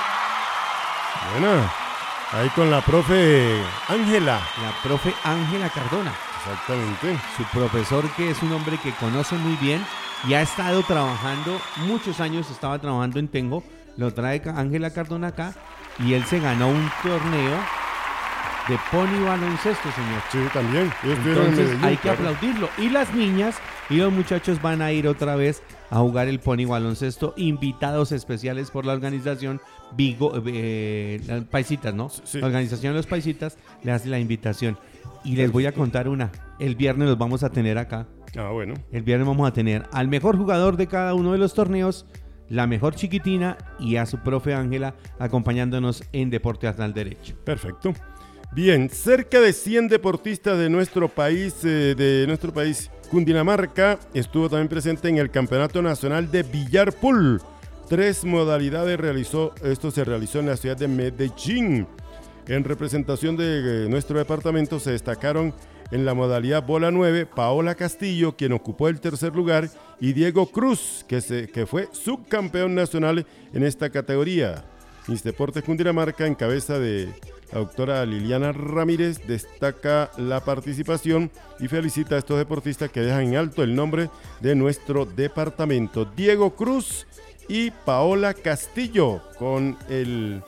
[1.33, 1.86] Bueno,
[2.31, 4.39] ahí con la profe Ángela.
[4.61, 6.13] La profe Ángela Cardona.
[6.37, 7.19] Exactamente.
[7.35, 9.85] Su profesor que es un hombre que conoce muy bien
[10.27, 13.63] y ha estado trabajando, muchos años estaba trabajando en Tengo,
[13.97, 15.53] lo trae Ángela Cardona acá
[15.99, 17.59] y él se ganó un torneo
[18.67, 20.21] de pony baloncesto, señor.
[20.31, 20.91] Sí, también.
[21.03, 22.69] Entonces hay que aplaudirlo.
[22.77, 23.55] Y las niñas
[23.89, 28.71] y los muchachos van a ir otra vez a jugar el pony baloncesto, invitados especiales
[28.71, 29.61] por la organización
[29.95, 32.09] Vigo, eh, Paisitas, ¿no?
[32.33, 34.77] La organización de los Paisitas le hace la invitación.
[35.23, 36.31] Y les voy a contar una.
[36.59, 38.07] El viernes los vamos a tener acá.
[38.37, 38.75] Ah, bueno.
[38.91, 42.05] El viernes vamos a tener al mejor jugador de cada uno de los torneos,
[42.49, 47.35] la mejor chiquitina y a su profe Ángela acompañándonos en Deporte el Derecho.
[47.43, 47.93] Perfecto.
[48.53, 54.67] Bien, cerca de 100 deportistas de nuestro país, eh, de nuestro país, Cundinamarca, estuvo también
[54.67, 57.41] presente en el Campeonato Nacional de Billar Pool.
[57.87, 61.87] Tres modalidades realizó, esto se realizó en la ciudad de Medellín.
[62.45, 65.53] En representación de eh, nuestro departamento se destacaron
[65.91, 69.69] en la modalidad bola 9 Paola Castillo, quien ocupó el tercer lugar,
[70.01, 74.65] y Diego Cruz, que, se, que fue subcampeón nacional en esta categoría.
[75.07, 77.07] Mis Deportes Cundinamarca, en cabeza de
[77.53, 83.35] la doctora Liliana Ramírez destaca la participación y felicita a estos deportistas que dejan en
[83.37, 84.09] alto el nombre
[84.41, 86.03] de nuestro departamento.
[86.03, 87.07] Diego Cruz
[87.47, 90.41] y Paola Castillo con el,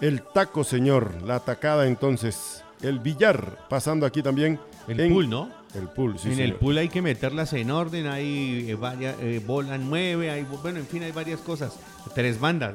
[0.00, 1.22] el taco, señor.
[1.22, 2.64] La atacada entonces.
[2.82, 4.58] El billar, pasando aquí también.
[4.88, 5.48] El pool, ¿no?
[5.74, 6.32] El pool, sí.
[6.32, 10.46] En el pool hay que meterlas en orden, hay eh, varias, eh, bola nueve, hay,
[10.62, 11.78] bueno, en fin, hay varias cosas.
[12.14, 12.74] Tres bandas.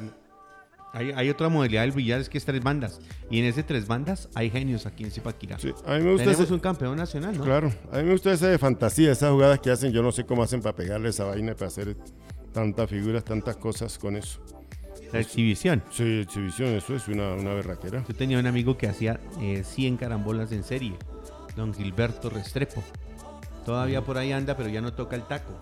[0.92, 3.00] Hay, otra modalidad del billar, es que es tres bandas.
[3.30, 5.60] Y en ese tres bandas hay genios aquí en Zipaquirá.
[5.60, 7.44] Sí, a mí me gusta Tenemos un campeón nacional, ¿no?
[7.44, 9.92] Claro, a mí me gusta esa de fantasía, esas jugadas que hacen.
[9.92, 11.96] Yo no sé cómo hacen para pegarle esa vaina, para hacer
[12.54, 14.40] tantas figuras, tantas cosas con eso.
[15.12, 15.84] La exhibición.
[15.92, 18.04] Sí, exhibición, eso es una, una berraquera.
[18.08, 20.94] Yo tenía un amigo que hacía 100 eh, carambolas en serie,
[21.56, 22.84] don Gilberto Restrepo.
[23.66, 25.54] Todavía por ahí anda, pero ya no toca el taco.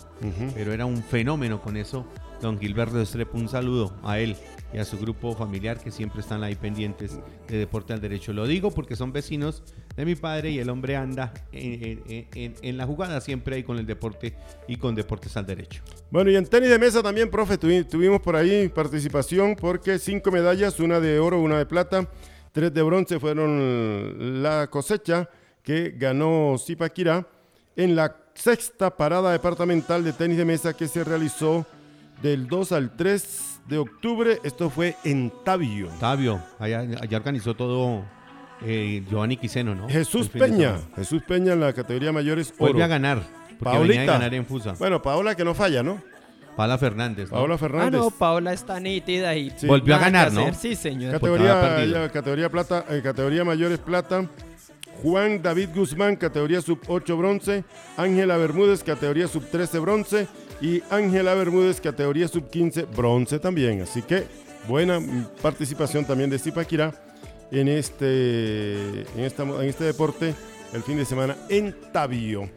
[0.53, 2.05] Pero era un fenómeno con eso.
[2.41, 4.35] Don Gilberto Estrepo, un saludo a él
[4.73, 8.33] y a su grupo familiar que siempre están ahí pendientes de Deporte al Derecho.
[8.33, 9.63] Lo digo porque son vecinos
[9.95, 14.35] de mi padre y el hombre anda en, la jugada siempre ahí con el deporte
[14.67, 15.81] y con Deportes al Derecho.
[16.11, 20.79] Bueno, y en tenis de mesa también, profe, tuvimos por ahí participación porque cinco medallas,
[20.79, 22.07] una de oro, una de plata,
[22.51, 25.29] tres de bronce fueron la cosecha
[25.63, 27.27] que ganó Zipaquirá
[27.75, 31.65] en la sexta parada departamental de tenis de mesa que se realizó
[32.21, 34.39] del 2 al 3 de octubre.
[34.43, 35.89] Esto fue en Tabio.
[35.99, 38.03] Tabio, allá, organizó todo
[38.61, 39.89] eh, Giovanni Quiseno, ¿no?
[39.89, 42.71] Jesús Peña, Jesús Peña en la categoría mayores oro.
[42.71, 43.21] Vuelve a ganar.
[43.59, 44.05] Paulita.
[44.05, 44.73] ganar en Fusa.
[44.77, 46.01] Bueno, Paola que no falla, ¿no?
[46.55, 47.29] Paola Fernández.
[47.31, 47.37] ¿no?
[47.37, 47.99] Paola Fernández.
[48.01, 50.53] Ah, no, Paola está nítida y volvió a ganar, ¿no?
[50.53, 51.13] Sí, señor.
[51.13, 54.27] Categoría, categoría plata, eh, categoría mayores plata.
[55.03, 57.63] Juan David Guzmán, categoría sub 8 bronce.
[57.97, 60.27] Ángela Bermúdez, categoría sub 13 bronce
[60.61, 63.81] y Ángela Bermúdez, categoría sub-15, bronce también.
[63.81, 64.25] Así que
[64.67, 64.99] buena
[65.41, 66.93] participación también de Zipaquirá
[67.51, 70.35] en este, en, esta, en este deporte
[70.73, 72.49] el fin de semana en Tabío.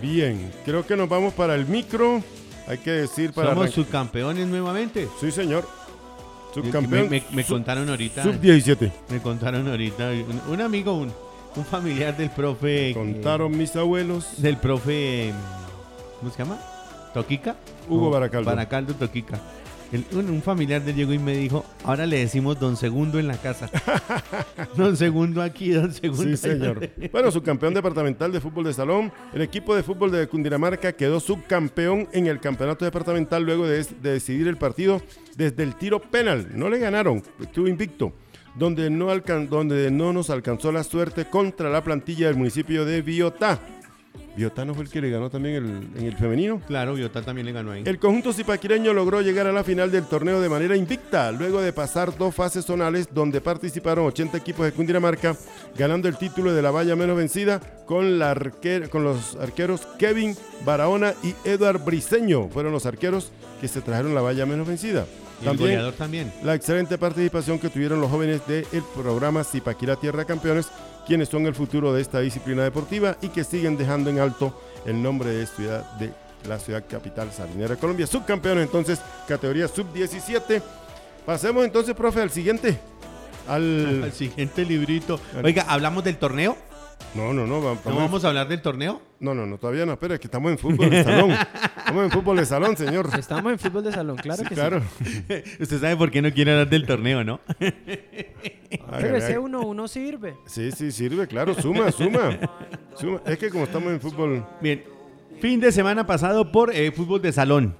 [0.00, 2.22] Bien, creo que nos vamos para el micro.
[2.66, 3.54] Hay que decir para.
[3.54, 5.08] Somos subcampeones nuevamente.
[5.20, 5.66] Sí, señor.
[6.54, 7.08] Subcampeón.
[7.08, 8.22] Me, contaron ahorita.
[8.22, 8.90] Sub-17.
[9.10, 10.10] Me contaron ahorita.
[10.48, 11.12] Un, amigo, un,
[11.56, 12.92] un, familiar del profe.
[12.94, 14.40] Contaron mis abuelos.
[14.40, 15.32] Del profe.
[16.20, 16.58] ¿Cómo se llama?
[17.18, 17.56] Toquica.
[17.88, 18.48] Hugo Baracaldo.
[18.48, 19.40] Baracaldo Toquica.
[20.12, 23.68] un, familiar de Diego y me dijo, ahora le decimos don segundo en la casa.
[24.76, 26.22] don segundo aquí, don segundo.
[26.22, 26.88] Sí, señor.
[27.10, 31.18] bueno, su campeón departamental de fútbol de salón, el equipo de fútbol de Cundinamarca quedó
[31.18, 35.02] subcampeón en el campeonato departamental luego de, decidir el partido
[35.36, 36.46] desde el tiro penal.
[36.54, 38.12] No le ganaron, estuvo invicto.
[38.56, 39.08] Donde no,
[39.48, 43.60] donde no nos alcanzó la suerte contra la plantilla del municipio de Biotá.
[44.38, 46.62] Biotá fue el que le ganó también en el femenino.
[46.68, 47.82] Claro, Biotá también le ganó ahí.
[47.84, 51.72] El conjunto zipaquireño logró llegar a la final del torneo de manera invicta, luego de
[51.72, 55.34] pasar dos fases zonales donde participaron 80 equipos de Cundinamarca,
[55.76, 58.32] ganando el título de la valla menos vencida con, la
[58.90, 62.48] con los arqueros Kevin Barahona y Eduard Briseño.
[62.48, 65.04] Fueron los arqueros que se trajeron la valla menos vencida.
[65.42, 66.32] también, el goleador también.
[66.44, 70.68] La excelente participación que tuvieron los jóvenes del programa Zipaquirá Tierra Campeones
[71.08, 75.02] quienes son el futuro de esta disciplina deportiva y que siguen dejando en alto el
[75.02, 76.12] nombre de, ciudad, de
[76.46, 78.06] la ciudad capital salinera de Colombia.
[78.06, 80.62] Subcampeones entonces, categoría sub-17.
[81.24, 82.78] Pasemos entonces, profe, al siguiente.
[83.48, 84.02] Al...
[84.04, 85.18] al siguiente librito.
[85.42, 86.56] Oiga, ¿hablamos del torneo?
[87.14, 87.62] No, no, no.
[87.62, 89.00] Vamos, ¿No vamos a hablar del torneo?
[89.18, 89.94] No, no, no, todavía no.
[89.94, 91.30] Espera, que estamos en fútbol de salón.
[91.88, 93.10] estamos en fútbol de salón, señor.
[93.18, 94.82] Estamos en fútbol de salón, claro que claro.
[95.02, 95.24] sí.
[95.60, 97.40] Usted sabe por qué no quiere hablar del torneo, ¿no?
[97.58, 100.36] Pero ese uno, uno sirve.
[100.46, 101.54] Sí, sí, sirve, claro.
[101.54, 102.38] Suma, suma.
[102.94, 103.22] suma.
[103.24, 104.46] Es que como estamos en fútbol...
[104.60, 104.84] Bien.
[105.40, 107.74] Fin de semana pasado por eh, fútbol de salón.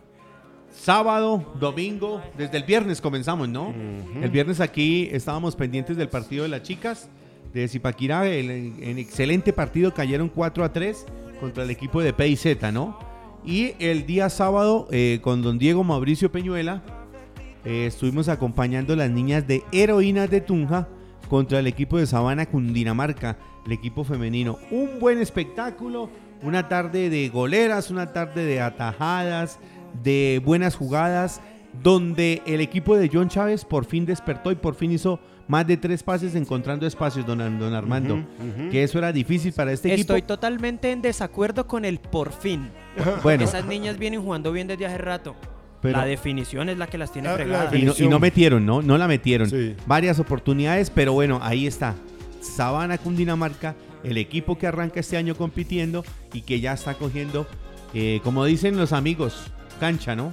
[0.70, 3.74] Sábado, domingo, desde el viernes comenzamos, ¿no?
[4.22, 7.10] El viernes aquí estábamos pendientes del partido de las chicas
[7.52, 8.26] de Zipaquirá.
[8.28, 11.04] En excelente partido cayeron 4 a 3
[11.40, 13.07] contra el equipo de PIZ, ¿no?
[13.48, 16.82] Y el día sábado, eh, con don Diego Mauricio Peñuela,
[17.64, 20.86] eh, estuvimos acompañando a las niñas de Heroínas de Tunja
[21.30, 24.58] contra el equipo de Sabana Cundinamarca, el equipo femenino.
[24.70, 26.10] Un buen espectáculo,
[26.42, 29.58] una tarde de goleras, una tarde de atajadas,
[30.02, 31.40] de buenas jugadas,
[31.82, 35.78] donde el equipo de John Chávez por fin despertó y por fin hizo más de
[35.78, 38.22] tres pases encontrando espacios, don, don Armando.
[38.70, 40.12] Que eso era difícil para este equipo.
[40.12, 42.68] Estoy totalmente en desacuerdo con el por fin.
[43.22, 43.44] bueno.
[43.44, 45.36] Esas niñas vienen jugando bien desde hace rato.
[45.82, 47.74] la definición es la que las tiene fregadas.
[47.74, 48.82] Y no, metieron, ¿no?
[48.82, 49.50] No la metieron.
[49.86, 51.94] Varias oportunidades, pero bueno, ahí está.
[52.40, 57.46] Sabana Cundinamarca, el equipo que arranca este año compitiendo y que ya está cogiendo,
[57.94, 60.32] eh, como dicen los amigos, cancha, ¿no?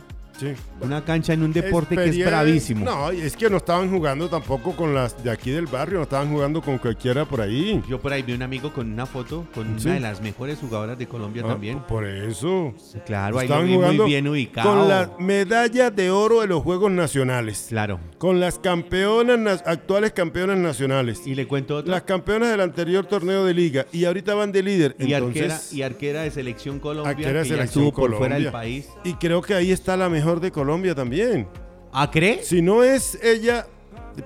[0.82, 2.86] Una cancha en un deporte que es bravísimo.
[2.86, 6.32] No, es que no estaban jugando tampoco con las de aquí del barrio, no estaban
[6.32, 7.82] jugando con cualquiera por ahí.
[7.88, 10.98] Yo por ahí vi un amigo con una foto con una de las mejores jugadoras
[10.98, 11.80] de Colombia ah, también.
[11.84, 12.74] Por eso.
[13.06, 14.70] Claro, ahí estaban jugando muy bien ubicado.
[14.70, 17.68] Con la medalla de oro de los Juegos Nacionales.
[17.70, 18.00] Claro.
[18.18, 21.26] Con las campeonas, actuales campeonas nacionales.
[21.26, 21.92] Y le cuento otra.
[21.92, 23.86] Las campeonas del anterior torneo de liga.
[23.92, 24.96] Y ahorita van de líder.
[25.00, 27.12] Y, arquera, y arquera de selección Colombia.
[27.12, 28.88] Arquera de selección por fuera del país.
[29.04, 31.48] Y creo que ahí está la mejor de Colombia también.
[31.92, 32.44] ¿Ah, cree?
[32.44, 33.66] Si no es ella,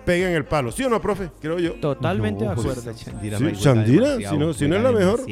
[0.05, 0.71] pega en el palo.
[0.71, 1.29] ¿Sí o no, profe?
[1.39, 1.73] Creo yo.
[1.73, 2.93] Totalmente de acuerdo.
[2.93, 5.25] Chandira, si no, si no es la mejor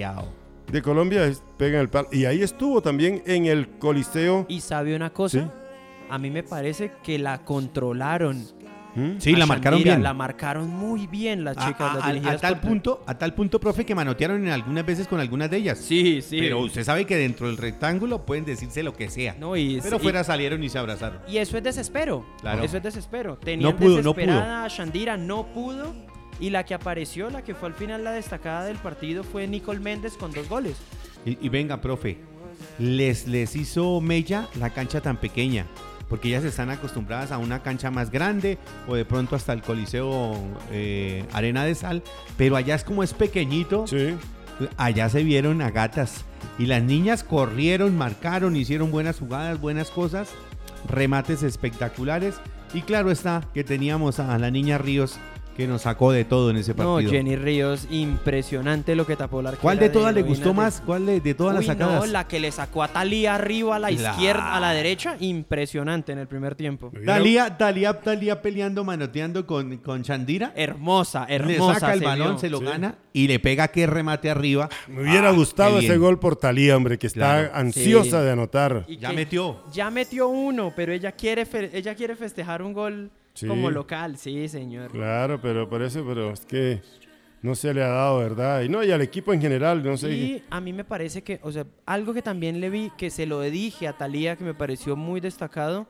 [0.72, 2.10] de Colombia, es, pega en el palo.
[2.12, 4.46] Y ahí estuvo también en el Coliseo.
[4.50, 5.52] Y sabe una cosa,
[6.10, 8.46] a mí me parece que la controlaron
[9.20, 10.02] Sí, la marcaron bien.
[10.02, 11.98] La marcaron muy bien las chicas.
[12.02, 15.58] A, tal punto, a tal punto, profe, que manotearon en algunas veces con algunas de
[15.58, 15.78] ellas.
[15.78, 16.40] Sí, sí.
[16.40, 19.36] Pero usted sabe que dentro del rectángulo pueden decirse lo que sea.
[19.40, 21.20] No, y, pero fuera salieron y se abrazaron.
[21.28, 22.26] Y eso es desespero.
[22.42, 22.64] Claro.
[22.64, 23.38] Eso es desespero.
[23.38, 25.94] Tenían no pudo, desesperada no Shandira, no pudo.
[26.40, 29.80] Y la que apareció, la que fue al final la destacada del partido fue Nicole
[29.80, 30.78] Méndez con dos goles.
[31.26, 32.20] Y, venga, profe,
[32.80, 35.66] les, les hizo Mella la cancha tan pequeña
[36.10, 40.36] porque ellas están acostumbradas a una cancha más grande o de pronto hasta el Coliseo
[40.72, 42.04] eh, Arena de Sal,
[42.38, 43.86] pero allá es como es pequeñito.
[44.76, 46.26] Allá se vieron a gatas
[46.58, 50.30] y las niñas corrieron, marcaron, hicieron buenas jugadas, buenas cosas,
[50.90, 52.36] remates espectaculares
[52.74, 55.20] y claro está que teníamos a la niña Ríos
[55.58, 57.02] que nos sacó de todo en ese partido.
[57.02, 60.84] No, Jenny Ríos, impresionante lo que tapó la ¿Cuál de todas le gustó más?
[60.86, 62.06] ¿Cuál de, todas las sacadas?
[62.06, 66.12] No, la que le sacó a Talía arriba, a la, izquierda, a la derecha, impresionante
[66.12, 66.92] en el primer tiempo.
[67.04, 70.54] Talía, Talía, Talía peleando, manoteando con, con Chandira.
[70.56, 71.74] Hermosa, hermosa.
[71.74, 74.70] Le saca el balón, se lo gana y le pega que remate arriba.
[74.88, 78.86] Me hubiera ah, gustado ese gol por Talía, hombre, que está ansiosa de anotar.
[78.88, 79.64] ya metió.
[79.74, 83.10] Ya metió uno, pero ella quiere, ella quiere festejar un gol
[83.46, 84.92] como local, sí, señor.
[84.92, 86.82] Claro, pero por eso, pero es que
[87.42, 88.62] no se le ha dado, ¿verdad?
[88.62, 90.12] Y no, y al equipo en general, no sé.
[90.12, 93.26] Y a mí me parece que, o sea, algo que también le vi, que se
[93.26, 95.88] lo dije a Talía, que me pareció muy destacado,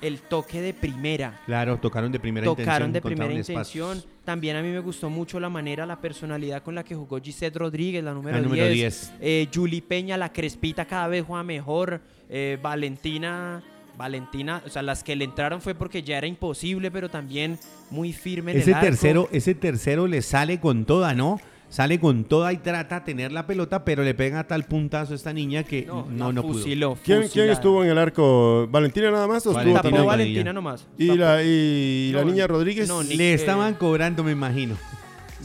[0.00, 1.40] el toque de primera.
[1.46, 2.66] Claro, tocaron de primera intención.
[2.66, 4.02] Tocaron de primera intención.
[4.24, 7.56] También a mí me gustó mucho la manera, la personalidad con la que jugó Gisette
[7.56, 9.14] Rodríguez, la número, la 10.
[9.20, 12.00] Eh, Julie Peña, la crespita, cada vez juega mejor.
[12.28, 13.62] Eh, Valentina
[13.96, 17.58] Valentina, o sea, las que le entraron fue porque ya era imposible, pero también
[17.90, 18.86] muy firme en ese el arco.
[18.86, 21.40] tercero, ese tercero le sale con toda, ¿no?
[21.68, 25.16] Sale con toda y trata de tener la pelota, pero le pega tal puntazo a
[25.16, 26.52] esta niña que no, no, pudo.
[26.54, 28.68] fusiló, ¿Quién, ¿Quién estuvo en el arco?
[28.70, 30.06] ¿Valentina nada más o Valentina estuvo Tapó también?
[30.06, 30.86] Valentina nomás.
[30.96, 32.86] ¿Y la, y la No, niña Rodríguez?
[32.88, 34.76] no, ni- Le Eh, estaban cobrando, me imagino.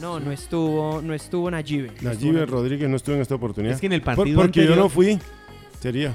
[0.00, 1.88] No, no estuvo, no estuvo Nayibe.
[2.00, 2.46] No estuvo Nayibe.
[2.46, 3.74] Rodríguez no estuvo en esta oportunidad.
[3.74, 5.18] Es que en el Por- partido porque yo no fui.
[5.80, 6.14] Sería.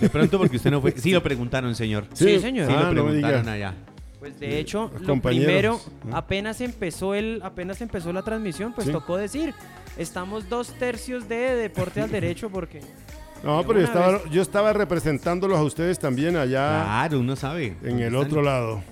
[0.00, 0.92] De pronto porque usted no fue.
[0.92, 2.06] Sí, lo preguntaron, señor.
[2.14, 2.66] Sí, señor.
[2.68, 3.74] Sí, Ah, lo me preguntaron allá.
[4.18, 6.16] Pues de hecho, Los lo primero, ¿no?
[6.16, 8.92] apenas empezó el, apenas empezó la transmisión, pues Sí.
[8.92, 9.54] tocó decir,
[9.96, 12.80] estamos dos tercios de deporte al derecho porque
[13.42, 14.22] No, pero yo estaba, vez.
[14.30, 17.74] yo estaba representándolos a ustedes también allá Claro, uno sabe.
[17.82, 18.82] en el Están- otro lado.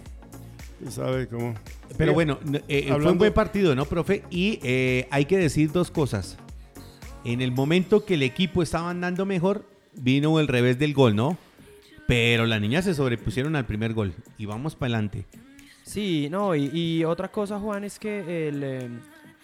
[0.80, 1.54] ¿Usted sabe cómo?
[1.98, 4.22] Pero bueno, n- eh, fue un buen partido, ¿no, profe?
[4.30, 6.38] Y eh, hay que decir dos cosas.
[7.24, 9.66] En el momento que el equipo estaba andando mejor,
[9.98, 11.36] vino el revés del gol, ¿no?
[12.06, 14.14] Pero las niñas se sobrepusieron al primer gol.
[14.38, 15.26] Y vamos para adelante.
[15.84, 18.88] Sí, no, y, y otra cosa, Juan, es que el, eh,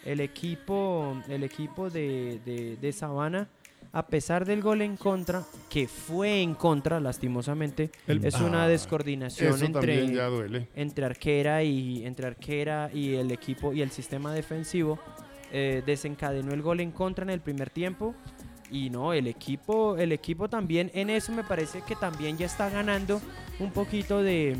[0.04, 3.48] el equipo, el equipo de, de, de Sabana,
[3.92, 8.68] a pesar del gol en contra, que fue en contra, lastimosamente, El- es una Ah,
[8.68, 10.04] descoordinación entre,
[10.74, 14.98] entre arquera y entre arquera y el equipo y el sistema defensivo.
[15.56, 18.12] eh, desencadenó el gol en contra en el primer tiempo.
[18.70, 22.70] Y no, el equipo, el equipo también en eso me parece que también ya está
[22.70, 23.20] ganando
[23.60, 24.56] un poquito de,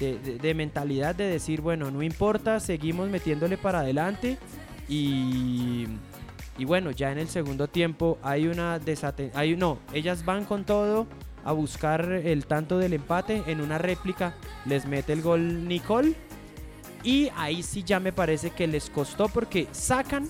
[0.00, 4.38] de, mentalidad de decir, bueno, no importa, seguimos metiéndole para adelante.
[4.88, 5.86] Y,
[6.58, 9.58] y bueno, ya en el segundo tiempo hay una desatención.
[9.58, 11.06] No, ellas van con todo
[11.44, 13.42] a buscar el tanto del empate.
[13.46, 14.34] En una réplica
[14.64, 16.14] les mete el gol Nicole.
[17.04, 20.28] Y ahí sí ya me parece que les costó porque sacan,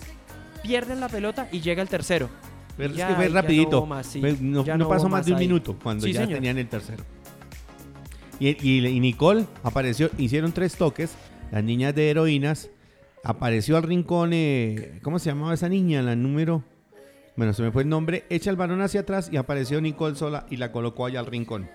[0.63, 2.31] pierden la pelota y llega el tercero.
[2.77, 3.79] Pero Ya, es que fue no rapidito.
[3.79, 4.21] hubo más, sí.
[4.21, 5.47] Fue- no Ya no no pasó más más de un ahí.
[5.47, 6.35] minuto cuando Sí, ya señor.
[6.39, 7.05] tenían el tercero.
[8.41, 11.15] Y, y- y Nicole apareció, hicieron tres toques.
[11.51, 12.71] Las niñas de heroínas.
[13.25, 14.31] Apareció al rincón.
[14.33, 16.03] eh, ¿Cómo se llamaba esa niña?
[16.03, 16.65] La número.
[17.37, 18.25] Bueno, se me fue el nombre.
[18.31, 21.69] Echa el balón hacia atrás y apareció Nicole sola y la colocó allá al rincón.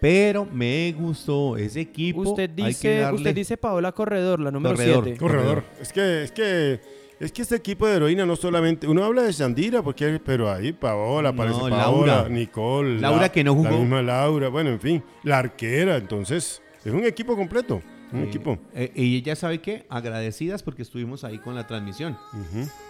[0.00, 2.20] Pero me gustó ese equipo.
[2.22, 5.04] Usted hay que dice, darle- usted dice Paola Corredor, la número Corredor.
[5.04, 5.18] 7.
[5.18, 5.64] Corredor.
[5.80, 6.80] Es que, es que,
[7.20, 8.88] es que este equipo de heroína no solamente.
[8.88, 12.28] Uno habla de Shandira, porque, pero ahí Paola, aparece No, Paola, Laura.
[12.28, 12.98] Nicole.
[13.00, 13.70] Laura que no jugó.
[13.70, 15.04] La misma Laura, bueno, en fin.
[15.22, 16.60] La arquera, entonces.
[16.84, 17.82] Es un equipo completo.
[18.12, 18.58] Un Eh, equipo.
[18.74, 22.16] eh, y ella sabe qué, agradecidas porque estuvimos ahí con la transmisión.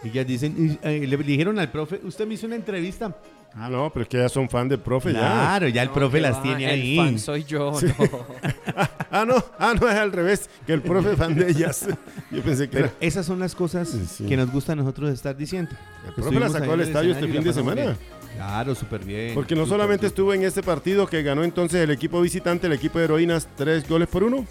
[0.04, 3.18] Y ellas dicen, eh, le dijeron al profe, usted me hizo una entrevista.
[3.54, 5.18] Ah, no, pero es que ya son fan del profe ya.
[5.18, 6.96] Claro, ya el No, profe las va, tiene el ahí.
[6.96, 7.80] fan soy yo, no.
[9.12, 11.84] Ah, no, ah, no, es al revés, que el profe es fan de ellas.
[12.30, 12.94] Yo pensé que Pero era.
[13.00, 15.72] esas son las cosas Sí, que nos gusta a nosotros estar diciendo.
[16.06, 17.82] El profe la estuvimos sacó ahí al estadio este fin la de semana.
[17.82, 17.96] bien.
[18.36, 19.34] Claro, súper bien.
[19.34, 20.10] Porque no solamente bien.
[20.10, 23.88] estuvo en ese partido que ganó entonces el equipo visitante, el equipo de heroínas, tres
[23.88, 24.46] goles por uno.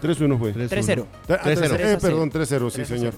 [0.00, 0.54] 3-1 fue.
[0.54, 1.06] 3-0.
[1.28, 1.56] Ah, 3-0.
[1.56, 1.80] 3-0.
[1.80, 2.84] Eh, perdón, 3-0, sí, 3-0.
[2.86, 3.14] señor.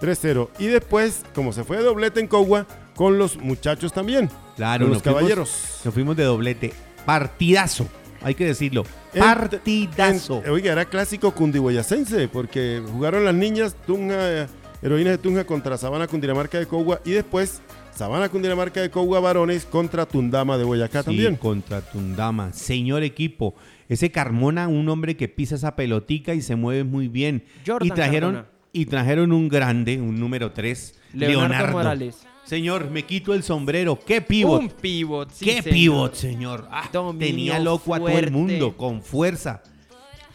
[0.00, 0.48] 3-0.
[0.58, 4.28] Y después, como se fue de doblete en Cogua, con los muchachos también.
[4.58, 5.80] Claro, nos los fuimos- caballeros.
[5.86, 6.72] Nos fuimos de doblete.
[7.06, 7.88] Partidazo,
[8.22, 8.84] hay que decirlo.
[9.14, 10.42] En- Partidazo.
[10.44, 14.46] en- oiga, era clásico cundiboyacense, porque jugaron las niñas Tunja, eh,
[14.82, 17.62] heroínas de Tunja contra Sabana Cundinamarca de Cogua y después
[17.94, 21.36] Sabana Cundinamarca de Cogua varones contra Tundama de Boyacá Sí, también.
[21.36, 22.52] contra Tundama.
[22.52, 23.54] Señor equipo,
[23.88, 27.44] ese Carmona, un hombre que pisa esa pelotica y se mueve muy bien.
[27.66, 28.52] Jordan y trajeron Carmona.
[28.72, 31.72] y trajeron un grande, un número 3, Leonardo, Leonardo.
[31.72, 32.16] Morales.
[32.48, 33.98] Señor, me quito el sombrero.
[34.06, 34.62] ¿Qué pivot?
[34.62, 35.70] Un pivot, sí, ¿Qué señor.
[35.74, 36.68] pivot, señor?
[36.70, 36.88] Ah,
[37.18, 39.62] tenía loco a todo el mundo, con fuerza.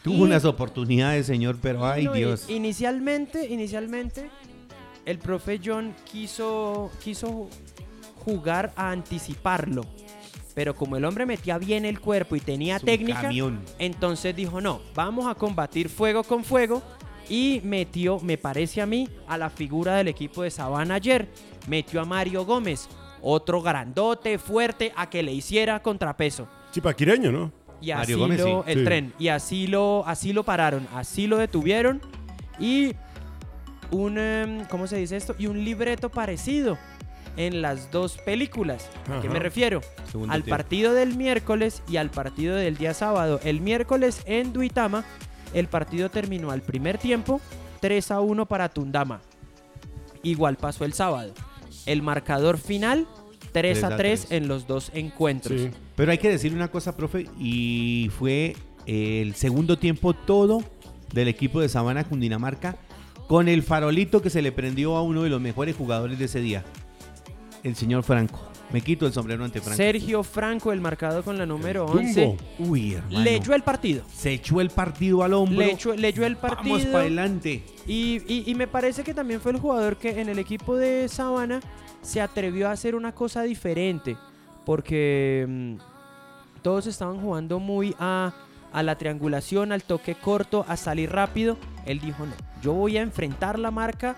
[0.02, 2.48] Tuvo Y- unas oportunidades, señor, pero ay No, Dios.
[2.48, 4.30] Inicialmente, inicialmente,
[5.04, 7.48] el profe John quiso, quiso
[8.24, 9.82] jugar a anticiparlo.
[10.54, 13.60] Pero como el hombre metía bien el cuerpo y tenía técnica, camión.
[13.80, 16.80] entonces dijo, no, vamos a combatir fuego con fuego.
[17.28, 21.28] Y metió, me parece a mí, a la figura del equipo de Sabana ayer.
[21.68, 22.88] Metió a Mario Gómez,
[23.22, 26.46] otro grandote, fuerte, a que le hiciera contrapeso.
[26.72, 27.52] Chipaquireño, ¿no?
[27.80, 28.70] Y así Mario Gómez, lo, sí.
[28.72, 28.84] el Sí.
[28.84, 29.12] tren.
[29.18, 32.00] Y así lo, así lo pararon, así lo detuvieron.
[32.58, 32.92] Y
[33.90, 35.34] un, em, ¿cómo se dice esto?
[35.38, 36.78] Y un libreto parecido
[37.36, 38.90] en las dos películas.
[39.10, 39.32] ¿A qué Ajá.
[39.34, 39.80] me refiero?
[40.10, 40.56] Segundo al tiempo.
[40.56, 43.40] partido del miércoles y al partido del día sábado.
[43.44, 45.04] El miércoles en Duitama,
[45.54, 47.40] el partido terminó al primer tiempo
[47.80, 49.20] 3 a 1 para Tundama.
[50.22, 51.32] Igual pasó el sábado.
[51.86, 53.06] El marcador final
[53.52, 54.32] 3 3 a a 3 3.
[54.32, 55.60] en los dos encuentros.
[55.60, 55.70] Sí.
[55.96, 60.62] Pero hay que decir una cosa, profe, y fue el segundo tiempo todo
[61.12, 62.76] del equipo de Sabana Cundinamarca
[63.28, 66.40] con el farolito que se le prendió a uno de los mejores jugadores de ese
[66.40, 66.64] día,
[67.62, 68.53] el señor Franco.
[68.74, 69.76] Me quito el sombrero ante Franco.
[69.76, 72.36] Sergio Franco, el marcado con la número 11.
[72.58, 73.20] Uy, hermano.
[73.20, 74.02] Leyó el partido.
[74.12, 75.64] Se echó el partido al hombro.
[75.64, 76.74] Leyó, leyó el partido.
[76.78, 77.62] Vamos para adelante.
[77.86, 81.08] Y, y, y me parece que también fue el jugador que en el equipo de
[81.08, 81.60] Sabana
[82.02, 84.16] se atrevió a hacer una cosa diferente.
[84.66, 85.76] Porque mm,
[86.60, 88.34] todos estaban jugando muy a,
[88.72, 91.58] a la triangulación, al toque corto, a salir rápido.
[91.86, 94.16] Él dijo, no, yo voy a enfrentar la marca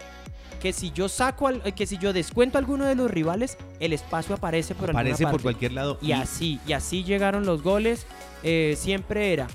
[0.60, 3.92] que si yo saco, al- que si yo descuento a alguno de los rivales, el
[3.92, 5.42] espacio aparece por Aparece por parte.
[5.42, 5.98] cualquier lado.
[6.02, 8.06] Y así, y así llegaron los goles.
[8.42, 9.46] Eh, siempre era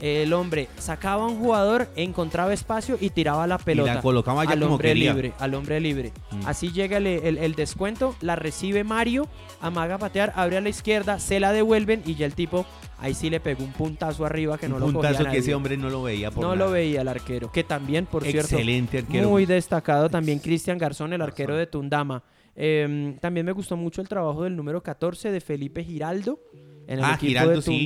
[0.00, 3.94] el hombre sacaba a un jugador, encontraba espacio y tiraba la pelota.
[3.94, 5.12] la colocaba ya al como hombre quería.
[5.14, 6.12] libre, al hombre libre.
[6.30, 6.40] Mm.
[6.46, 9.26] Así llega el, el- el descuento, la recibe Mario,
[9.60, 12.66] amaga a patear, abre a la izquierda, se la devuelven y ya el tipo
[12.98, 15.54] ahí sí le pegó un puntazo arriba que no un lo cogía puntazo que ese
[15.54, 16.66] hombre no lo veía por No nada.
[16.66, 19.28] lo veía el arquero, que también, por cierto, Excelente arquero.
[19.28, 22.22] muy destacado también Cristian Garzón, el arquero de Tundama.
[22.54, 26.40] Eh, también me gustó mucho el trabajo del número 14 de Felipe Giraldo
[26.86, 27.80] en el Ah, equipo Giraldo, de sí.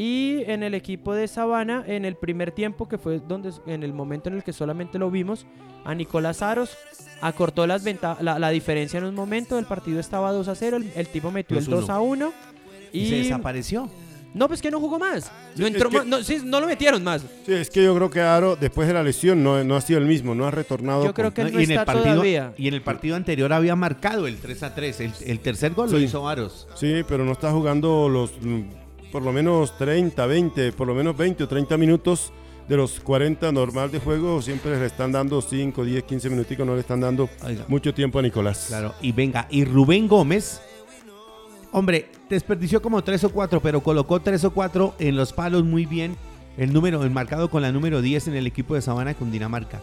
[0.00, 3.92] Y en el equipo de Sabana, en el primer tiempo, que fue donde en el
[3.92, 5.44] momento en el que solamente lo vimos,
[5.84, 6.70] a Nicolás Aros
[7.20, 9.58] acortó las venta- la, la diferencia en un momento.
[9.58, 11.70] El partido estaba 2 a 0, el, el tipo metió el 2-1.
[11.70, 12.32] 2 a 1.
[12.92, 13.90] Y, Y, se desapareció.
[14.34, 15.32] no, pues que no jugó más.
[15.56, 17.22] No, entró que- más- no, sí, no lo metieron más.
[17.44, 19.98] Sí, es que yo creo que Aro, después de la lesión, no, no ha sido
[19.98, 21.04] el mismo, no ha retornado.
[21.06, 22.52] Yo creo con- que él no y, en el está partido, todavía.
[22.56, 25.00] y en el partido anterior había marcado el 3 a 3.
[25.00, 26.68] El, el tercer gol lo hizo Varos.
[26.76, 28.30] Sí, pero no está jugando los
[29.10, 32.32] por lo menos 30, 20, por lo menos 20 o 30 minutos
[32.68, 34.42] de los 40 normal de juego.
[34.42, 37.64] Siempre le están dando 5, 10, 15 minuticos, no le están dando Oiga.
[37.68, 38.66] mucho tiempo a Nicolás.
[38.68, 40.60] Claro, y venga, y Rubén Gómez,
[41.72, 45.86] hombre, desperdició como tres o cuatro, pero colocó tres o cuatro en los palos muy
[45.86, 46.16] bien.
[46.56, 49.80] El número, el marcado con la número 10 en el equipo de Sabana con Dinamarca.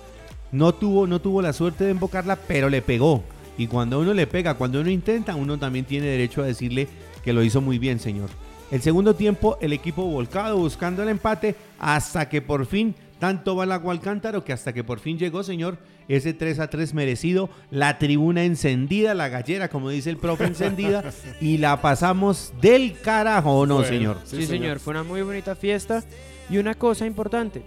[0.51, 3.23] No tuvo, no tuvo la suerte de embocarla, pero le pegó.
[3.57, 6.89] Y cuando uno le pega, cuando uno intenta, uno también tiene derecho a decirle
[7.23, 8.29] que lo hizo muy bien, señor.
[8.75, 13.63] El segundo tiempo, el equipo volcado buscando el empate hasta que por fin, tanto va
[13.63, 15.77] el agua al cántaro que hasta que por fin llegó, señor,
[16.09, 21.05] ese 3 a 3 merecido, la tribuna encendida, la gallera, como dice el profe, encendida,
[21.39, 24.17] y la pasamos del carajo, ¿no, Bueno, señor?
[24.25, 24.79] Sí, señor.
[24.79, 26.03] Fue una muy bonita fiesta.
[26.49, 27.63] Y una cosa importante.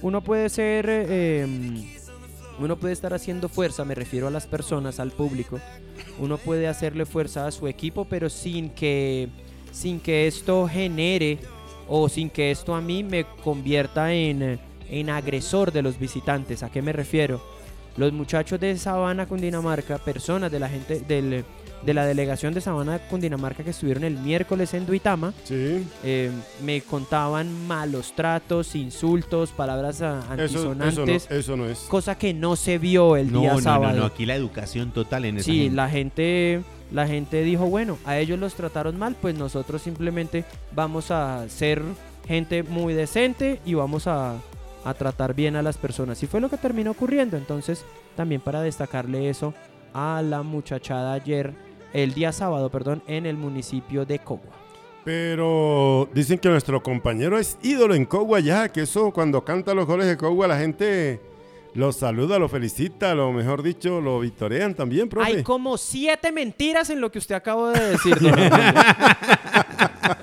[0.00, 0.88] Uno puede ser...
[0.88, 1.84] eh, em,
[2.58, 5.60] uno puede estar haciendo fuerza, me refiero a las personas, al público.
[6.18, 9.28] Uno puede hacerle fuerza a su equipo, pero sin que,
[9.70, 11.38] sin que esto genere
[11.88, 14.58] o sin que esto a mí me convierta en,
[14.88, 16.62] en agresor de los visitantes.
[16.62, 17.40] ¿A qué me refiero?
[17.96, 21.44] Los muchachos de Sabana, Cundinamarca, personas de la gente del,
[21.84, 26.30] de la delegación de Sabana, Cundinamarca que estuvieron el miércoles en Duitama, Sí, eh,
[26.64, 30.06] me contaban malos tratos, insultos, palabras eso,
[30.38, 31.78] eso, no, antisonantes, eso no es.
[31.80, 33.98] cosa que no se vio el No, día no, no, sábado.
[33.98, 35.74] no, aquí la educación total en esa Sí, gente.
[35.76, 36.60] la gente,
[36.90, 41.82] la gente dijo, bueno, a ellos los trataron mal, pues nosotros simplemente vamos a ser
[42.26, 44.36] gente muy decente y vamos a,
[44.84, 46.22] a tratar bien a las personas.
[46.22, 47.36] Y fue lo que terminó ocurriendo.
[47.36, 47.84] Entonces,
[48.16, 49.54] también para destacarle eso
[49.92, 51.54] a la muchachada ayer,
[51.92, 54.60] el día sábado, perdón, en el municipio de Cogua.
[55.04, 59.86] Pero dicen que nuestro compañero es ídolo en Cogua ya, que eso cuando canta los
[59.86, 61.20] goles de Cogua la gente
[61.74, 65.26] lo saluda, lo felicita, lo mejor dicho, lo victorean también, profe.
[65.36, 68.16] Hay como siete mentiras en lo que usted acabó de decir.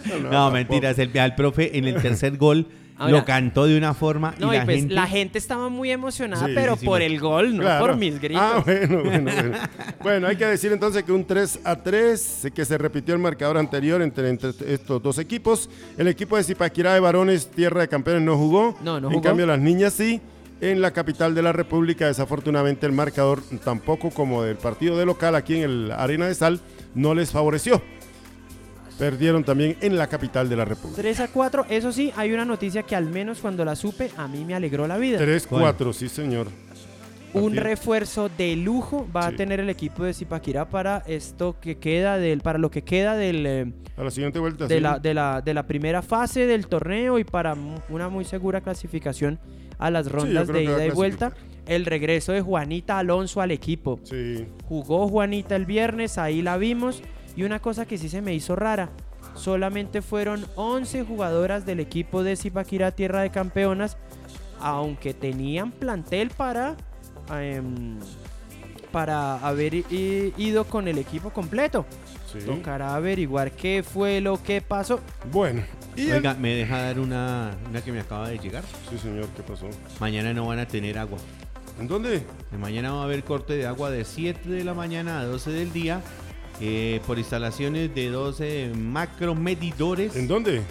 [0.06, 0.52] No, No, tampoco.
[0.52, 2.68] mentiras, el, al profe en el tercer gol
[2.98, 4.94] Ahora- lo cantó de una forma No, y y la pues gente...
[4.94, 7.06] la gente estaba muy emocionada, Sí, pero sí, por bueno.
[7.14, 7.86] el gol, no Claro.
[7.86, 8.42] por mis gritos.
[8.44, 9.58] Ah, bueno, bueno, bueno.
[10.02, 13.58] Bueno, hay que decir entonces que un 3 a 3, que se repitió el marcador
[13.58, 15.70] anterior entre, entre estos dos equipos.
[15.98, 18.76] El equipo de Zipaquirá de varones, tierra de campeones, no jugó.
[18.84, 19.22] No, no En jugó.
[19.24, 20.20] cambio, las niñas sí.
[20.60, 25.36] En la capital de la República, desafortunadamente, el marcador tampoco como del partido de local
[25.36, 26.60] aquí en el Arena de Sal
[26.96, 27.82] no les favoreció.
[28.98, 31.00] Perdieron también en la capital de la República.
[31.00, 34.28] 3 a 4, eso sí, hay una noticia que al menos cuando la supe, a
[34.28, 35.20] mí me alegró la vida.
[35.20, 36.48] 3-4, sí, señor.
[37.34, 37.64] Un Partido.
[37.64, 39.34] refuerzo de lujo va Sí.
[39.34, 43.16] a tener el equipo de Zipaquirá para esto que queda del, para lo que queda
[43.16, 44.66] del, eh, A la siguiente vuelta.
[44.66, 44.82] de, sí.
[44.82, 47.56] la, de, la, de la primera fase del torneo y para
[47.90, 49.38] una muy segura clasificación
[49.78, 51.34] a las rondas de ida y vuelta.
[51.66, 54.00] El regreso de Juanita Alonso al equipo.
[54.04, 54.46] Sí.
[54.68, 57.02] Jugó Juanita el viernes, ahí la vimos.
[57.36, 58.90] Y una cosa que sí se me hizo rara,
[59.36, 63.98] solamente fueron 11 jugadoras del equipo de Zipaquirá Tierra de Campeonas,
[64.60, 66.76] aunque tenían plantel para,
[67.32, 68.00] em,
[68.92, 71.86] para haber ido con el equipo completo.
[72.32, 72.40] sí.
[72.40, 75.00] Tocará averiguar qué fue lo que pasó.
[75.32, 75.64] Bueno.
[75.98, 78.64] Y el- Oiga, ¿me deja dar una, una que me acaba de llegar?
[78.90, 79.68] Sí, señor, ¿qué pasó?
[80.00, 81.18] Mañana no van a tener agua.
[81.80, 82.24] ¿En dónde?
[82.52, 85.52] De Mañana va a haber corte de agua de 7 de la mañana a 12
[85.52, 86.02] del día
[86.62, 90.16] eh, por instalaciones de 12 macromedidores.
[90.16, 90.62] ¿En dónde?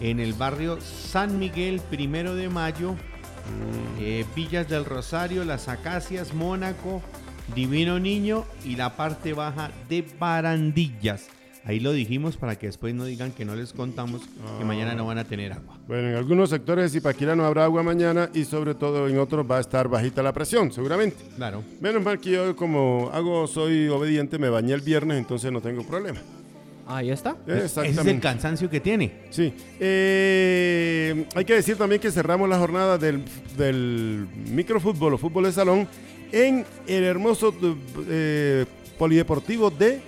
[0.00, 4.00] En el barrio San Miguel, primero de mayo, mm.
[4.00, 7.02] eh, Villas del Rosario, Las Acacias, Mónaco,
[7.54, 11.28] Divino Niño y la parte baja de Barandillas.
[11.66, 14.22] Ahí lo dijimos para que después no digan que no les contamos
[14.56, 15.76] que mañana no van a tener agua.
[15.88, 19.44] Bueno, en algunos sectores de Zipaquira no habrá agua mañana y sobre todo en otros
[19.50, 21.16] va a estar bajita la presión, seguramente.
[21.34, 21.64] Claro.
[21.80, 25.82] Menos mal que yo como hago, soy obediente, me bañé el viernes, entonces no tengo
[25.82, 26.20] problema.
[26.86, 27.36] Ahí está.
[27.48, 29.12] Ese es el cansancio que tiene.
[29.30, 29.52] Sí.
[29.80, 33.24] Eh, hay que decir también que cerramos la jornada del,
[33.58, 35.88] del microfútbol o fútbol de salón
[36.30, 37.52] en el hermoso
[38.08, 40.00] eh, polideportivo de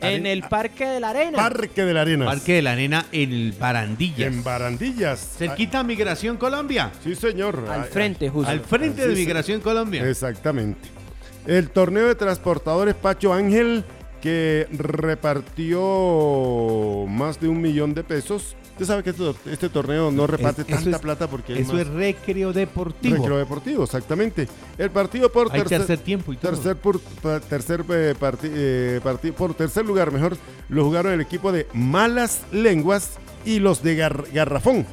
[0.00, 1.36] en el Parque de la Arena.
[1.36, 2.24] Parque de la Arena.
[2.26, 4.26] Parque de la Arena en Barandillas.
[4.26, 5.36] En Barandillas.
[5.38, 6.90] Cerquita Migración Colombia.
[7.02, 7.64] Sí, señor.
[7.70, 8.50] Al frente, justo.
[8.50, 10.08] Al frente de Migración Colombia.
[10.08, 10.88] Exactamente.
[11.46, 13.84] El torneo de transportadores Pacho Ángel
[14.20, 15.80] que repartió
[17.08, 19.14] más de un millón de pesos Usted sabe que
[19.50, 23.16] este, torneo no reparte tanta plata porque eso es recreo deportivo.
[23.16, 24.46] Recreo deportivo, exactamente.
[24.76, 27.00] El partido por tercer, tiempo y tercer por
[27.48, 30.36] tercer eh, eh, partido por tercer lugar, mejor
[30.68, 33.12] lo jugaron el equipo de Malas Lenguas
[33.46, 34.84] y los de Garrafón.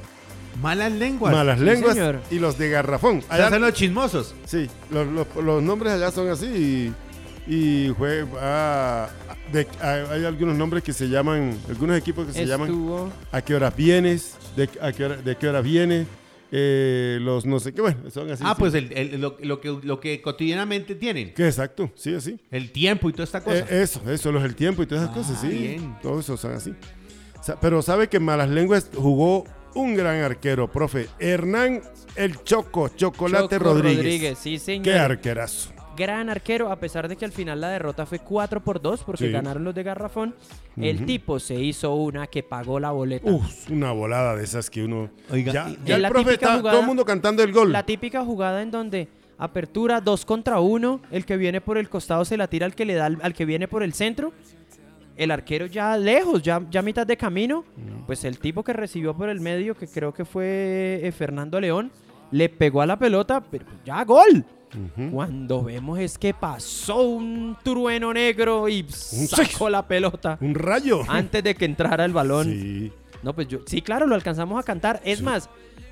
[0.61, 1.33] Malas lenguas.
[1.33, 1.97] Malas lenguas
[2.31, 3.21] y los de Garrafón.
[3.27, 4.33] Allá son los chismosos.
[4.45, 6.93] Sí, los, nombres allá son así
[7.47, 9.09] y, y fue ah,
[9.81, 14.35] hay, algunos nombres que se llaman, algunos equipos que se llaman ¿A qué horas vienes?
[14.55, 16.05] ¿De, a qué, hora, de qué hora viene?
[16.55, 18.43] Eh, los no sé qué, bueno, son así.
[18.45, 21.33] Ah, pues lo, que, lo que cotidianamente tienen.
[21.33, 22.39] Que exacto, sí, así.
[22.51, 23.57] El tiempo y toda esta cosa.
[23.57, 25.47] Eh, eso, eso, los, el tiempo y todas esas cosas, sí.
[25.47, 25.97] Bien.
[26.01, 26.73] Todos esos son así.
[27.59, 31.07] pero sabe que Malas Lenguas jugó un gran arquero, profe.
[31.17, 31.81] Hernán
[32.15, 33.97] El Choco, Chocolate Rodríguez.
[33.97, 34.37] Rodríguez.
[34.37, 34.83] sí, señor.
[34.83, 38.81] Qué arquerazo gran arquero, a pesar de que al final la derrota fue 4 por
[38.81, 40.35] 2 porque ganaron los de Garrafón.
[40.77, 43.29] El tipo se hizo una que pagó la boleta.
[43.29, 45.09] Uf, una volada de esas que uno.
[45.31, 45.51] Oiga,
[45.85, 47.71] ya, el profe está todo el mundo cantando el gol.
[47.71, 52.25] La típica jugada en donde apertura 2 contra 1, el que viene por el costado
[52.25, 54.33] se la tira al que le da al, que viene por el centro.
[55.15, 57.65] El arquero ya lejos, ya, ya a mitad de camino,
[58.07, 61.91] pues el tipo que recibió por el medio, que creo que fue eh, Fernando León,
[62.31, 64.43] le pegó a la pelota, pero ya gol.
[65.11, 70.37] Cuando vemos es que pasó un trueno negro y sacó la pelota.
[70.41, 71.01] Un rayo.
[71.07, 72.47] Antes de que entrara el balón.
[72.47, 72.91] Sí.
[73.21, 75.01] No, pues yo, sí, claro, lo alcanzamos a cantar.
[75.05, 75.49] Es más,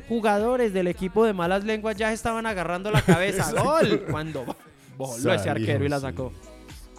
[0.09, 3.51] jugadores del equipo de malas lenguas ya estaban agarrando la cabeza.
[3.63, 4.05] ¡Gol!
[4.09, 4.43] Cuando
[4.97, 6.34] voló ese arquero y la sacó.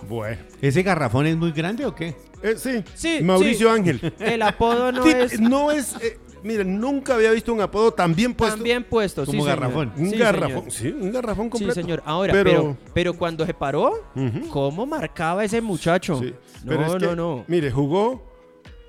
[0.08, 0.42] Bueno.
[0.60, 2.16] ¿Ese garrafón es muy grande o qué?
[2.42, 2.82] Eh, sí.
[2.94, 3.20] sí.
[3.22, 4.12] Mauricio Ángel.
[4.18, 5.38] El apodo no es.
[5.38, 5.94] No es.
[6.02, 8.56] Eh, Miren, nunca había visto un apodo tan bien puesto.
[8.56, 9.92] Tan bien puesto, Como garrafón.
[9.96, 11.74] Un garrafón, sí, un garrafón completo.
[11.74, 12.02] Sí, señor.
[12.04, 13.92] Ahora, pero, pero, cuando se paró,
[14.50, 16.20] ¿cómo marcaba ese muchacho?
[16.64, 17.44] No, no, no.
[17.46, 18.22] Mire, jugó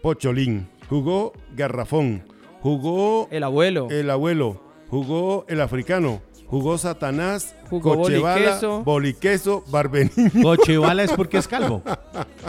[0.01, 2.23] Pocholín, jugó Garrafón,
[2.61, 3.27] jugó...
[3.31, 3.87] El abuelo.
[3.89, 10.29] El abuelo, jugó el africano, jugó Satanás, jugó Cochevala, Boliqueso, Barbeniño.
[10.43, 11.81] Cochevala es porque es calvo.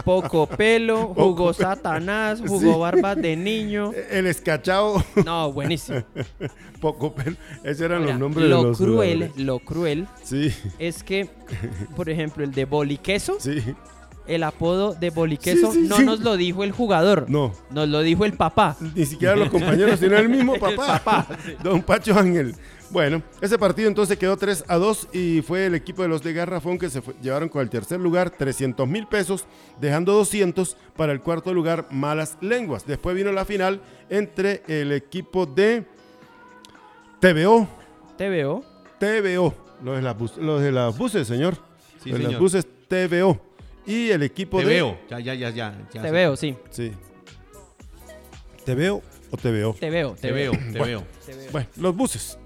[0.04, 3.92] Poco pelo, jugó Satanás, jugó Barba de Niño.
[4.10, 5.02] El escachao.
[5.24, 6.02] No, buenísimo.
[6.80, 7.36] Poco pelo.
[7.62, 10.52] Esos eran los nombres lo de los cruel, Lo cruel sí.
[10.78, 11.30] es que,
[11.96, 13.36] por ejemplo, el de Boliqueso.
[13.40, 13.62] Sí
[14.26, 17.26] el apodo de Boliqueso no nos lo dijo el jugador.
[17.28, 17.52] No.
[17.70, 18.76] Nos lo dijo el papá.
[18.94, 20.68] Ni siquiera los compañeros, sino el mismo papá.
[20.94, 21.26] el papá.
[21.62, 22.54] Don Pacho Ángel.
[22.90, 26.32] Bueno, ese partido entonces quedó 3 a 2 y fue el equipo de los de
[26.32, 29.46] Garrafón que se llevaron con el tercer lugar 300 mil pesos,
[29.80, 32.86] dejando 200 para el cuarto lugar Malas Lenguas.
[32.86, 35.84] Después vino la final entre el equipo de
[37.20, 37.66] TVO.
[38.16, 38.64] TVO.
[39.00, 41.56] TVO, los de las, los de las buses, señor.
[42.02, 43.53] Sí, los de las buses TVO.
[43.86, 44.80] Y el equipo de...
[44.80, 46.02] TVO, ya, ya, ya, ya.
[46.02, 46.56] TVO, sí.
[46.70, 46.92] Sí.
[48.64, 49.74] ¿TVO o TVO?
[49.74, 51.04] TVO, TVO, TVO.
[51.52, 52.38] bueno, los buses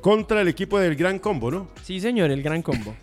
[0.00, 1.68] contra el equipo del Gran Combo, ¿no?
[1.82, 2.94] Sí, señor, el Gran Combo.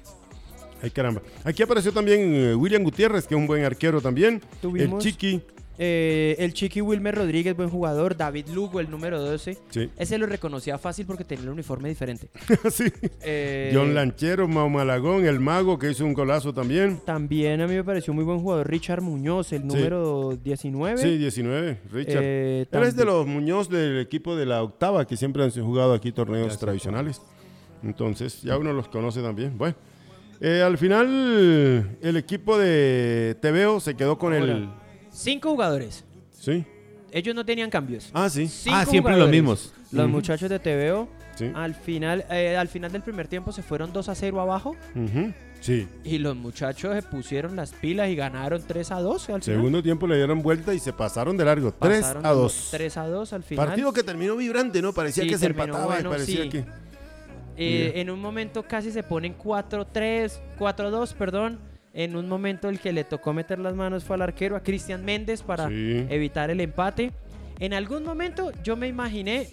[0.81, 1.21] Ay, caramba.
[1.43, 4.41] Aquí apareció también eh, William Gutiérrez, que es un buen arquero también.
[4.61, 5.05] Tuvimos...
[5.05, 5.41] El Chiqui.
[5.77, 8.15] Eh, el Chiqui Wilmer Rodríguez, buen jugador.
[8.15, 9.57] David Lugo, el número 12.
[9.97, 12.29] Ese lo reconocía fácil porque tenía el uniforme diferente.
[12.71, 12.91] sí.
[13.21, 16.99] Eh, John Lanchero, Mau Malagón, el mago que hizo un golazo también.
[17.05, 20.97] También a mí me pareció muy buen jugador Richard Muñoz, el número 19.
[20.97, 22.21] Sí, 19, Richard.
[22.23, 26.11] Eh, es de los Muñoz del equipo de la octava que siempre han jugado aquí
[26.11, 27.21] torneos tradicionales.
[27.81, 29.57] Entonces, ya uno los conoce también.
[29.57, 29.75] Bueno.
[30.45, 34.67] Eh, al final, el equipo de TVO se quedó con el
[35.13, 36.03] Cinco jugadores.
[36.31, 36.65] Sí.
[37.11, 38.09] Ellos no tenían cambios.
[38.13, 38.49] Ah, sí.
[38.71, 39.71] ah, siempre los mismos.
[39.91, 41.07] Los muchachos de TVO.
[41.35, 41.51] Sí.
[41.55, 44.75] Al final, eh, al final del primer tiempo se fueron 2 a 0 abajo.
[45.61, 45.87] Sí.
[46.03, 49.41] Y los muchachos se pusieron las pilas y ganaron 3 a 2 al final.
[49.43, 51.71] Segundo tiempo le dieron vuelta y se pasaron de largo.
[51.79, 52.67] 3 Pasaron a 2.
[52.71, 53.67] 3 a 2 al final.
[53.67, 54.91] Partido que terminó vibrante, ¿no?
[54.93, 56.49] Parecía Sí, que se empataba bueno, y parecía sí.
[56.49, 56.65] que.
[57.55, 61.59] Eh, en un momento casi se ponen 4-3, 4-2, perdón.
[61.93, 65.05] En un momento el que le tocó meter las manos fue al arquero, a Cristian
[65.05, 66.05] Méndez, para Sí.
[66.09, 67.11] evitar el empate.
[67.59, 69.49] En algún momento yo me imaginé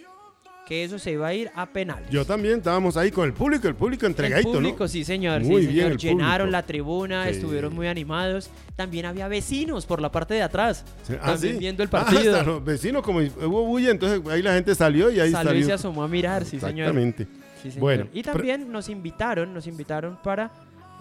[0.67, 2.09] que eso se iba a ir a penales.
[2.11, 4.89] Yo también estábamos ahí con el público, el público entregadito, el público, ¿no?
[4.89, 5.91] sí señor, Muy sí, bien señor.
[5.93, 6.53] el Llenaron público.
[6.53, 7.31] la tribuna, Sí.
[7.31, 8.51] estuvieron muy animados.
[8.77, 12.33] También había vecinos por la parte de atrás, Sí, ah, también viendo el Ah, partido.
[12.37, 15.55] hasta los vecinos, como hubo bulla, entonces ahí la gente salió y ahí Salió y
[15.55, 15.67] salió.
[15.67, 16.87] se asomó a mirar, sí señor.
[16.89, 17.27] Exactamente.
[17.63, 17.81] Sí, señor.
[17.81, 20.53] Bueno, y también nos invitaron, nos invitaron para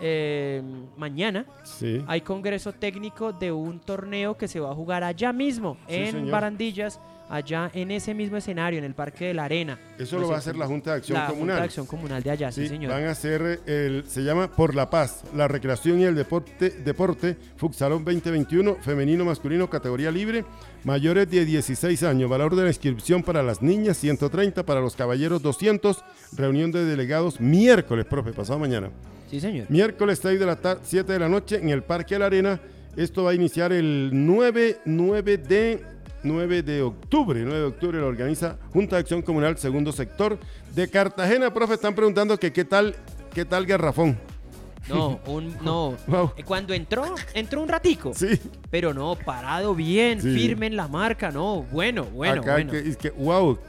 [0.02, 0.62] eh,
[0.98, 1.46] mañana.
[1.64, 2.04] Sí.
[2.08, 6.12] Hay congreso técnico de un torneo que se va a jugar allá mismo, Sí, en
[6.12, 6.32] señor.
[6.32, 7.00] Barandillas,
[7.30, 9.80] allá en ese mismo escenario, en el Parque de la Arena.
[9.98, 11.48] Eso No lo va a hacer la Junta de Acción la Comunal.
[11.48, 12.92] Junta de Acción Comunal de allá, sí, Sí, señor.
[12.92, 17.38] van a hacer el, se llama Por la Paz, la recreación y el deporte, deporte
[17.56, 20.44] Fuxalón 2021, femenino, masculino, categoría libre,
[20.84, 25.42] mayores de 16 años, valor de la inscripción para las niñas 130, para los caballeros
[25.42, 26.04] 200,
[26.36, 28.90] reunión de delegados miércoles, profe, pasado mañana.
[29.30, 29.68] Sí, señor.
[29.70, 32.60] Miércoles 6 de la tarde, 7 de la noche en el Parque de la Arena.
[32.98, 35.84] Esto va a iniciar el 9, 9 de
[36.24, 37.40] 9 de octubre.
[37.42, 40.38] 9 de octubre lo organiza Junta de Acción Comunal Segundo Sector
[40.76, 41.54] de Cartagena.
[41.54, 42.96] Profe, están preguntando que qué tal,
[43.34, 44.18] qué tal Garrafón.
[44.88, 45.96] No, un, no.
[46.08, 46.32] Wow.
[46.38, 47.04] Eh, Cuando entró,
[47.34, 48.12] entró un ratico.
[48.16, 48.40] Sí,
[48.72, 50.34] Pero no, parado bien, Sí.
[50.34, 51.64] firme en la marca, no.
[51.72, 52.72] Bueno, bueno, acá bueno.
[52.72, 53.60] que, es que, wow,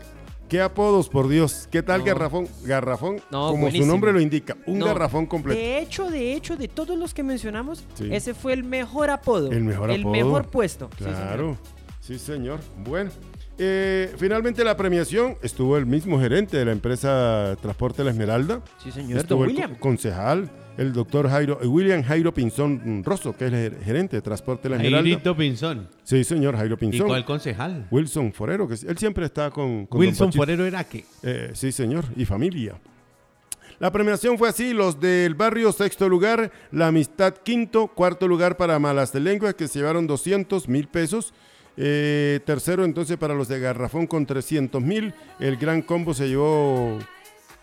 [0.48, 1.68] qué apodos por Dios.
[1.70, 2.06] ¿Qué tal No.
[2.06, 2.48] Garrafón?
[2.64, 3.84] Garrafón, No, como buenísimo.
[3.84, 5.60] su nombre lo indica, un No, garrafón completo.
[5.60, 8.08] De hecho, de hecho, de todos los que mencionamos, Sí.
[8.12, 9.50] ese fue el mejor apodo.
[9.52, 10.12] El mejor El apodo.
[10.12, 10.88] mejor puesto.
[10.96, 11.70] Claro, sí
[12.18, 12.60] señor.
[12.84, 13.10] Bueno,
[13.58, 18.62] eh, finalmente la premiación estuvo el mismo gerente de la empresa Transporte La Esmeralda.
[18.82, 19.18] Sí, señor.
[19.18, 19.74] estuvo el William.
[19.74, 24.16] co- concejal, el doctor Jairo, eh, William Jairo Pinzón Rosso, que es el ger- gerente
[24.16, 25.02] de Transporte La Esmeralda.
[25.10, 25.88] Jairito Pinzón.
[26.02, 27.06] Sí, señor, Jairo ¿Y Pinzón.
[27.08, 27.86] cuál concejal?
[27.90, 30.32] Wilson Forero, que él siempre está con, con Wilson.
[30.32, 31.04] Forero era que.
[31.22, 32.76] Eh, sí, señor, y familia.
[33.78, 38.78] La premiación fue así, los del barrio sexto lugar, la amistad quinto, cuarto lugar para
[38.78, 41.32] Malas de Lenguas que se llevaron 200 mil pesos,
[41.82, 46.98] Eh, tercero entonces para los de Garrafón con 300 mil, el gran combo se llevó,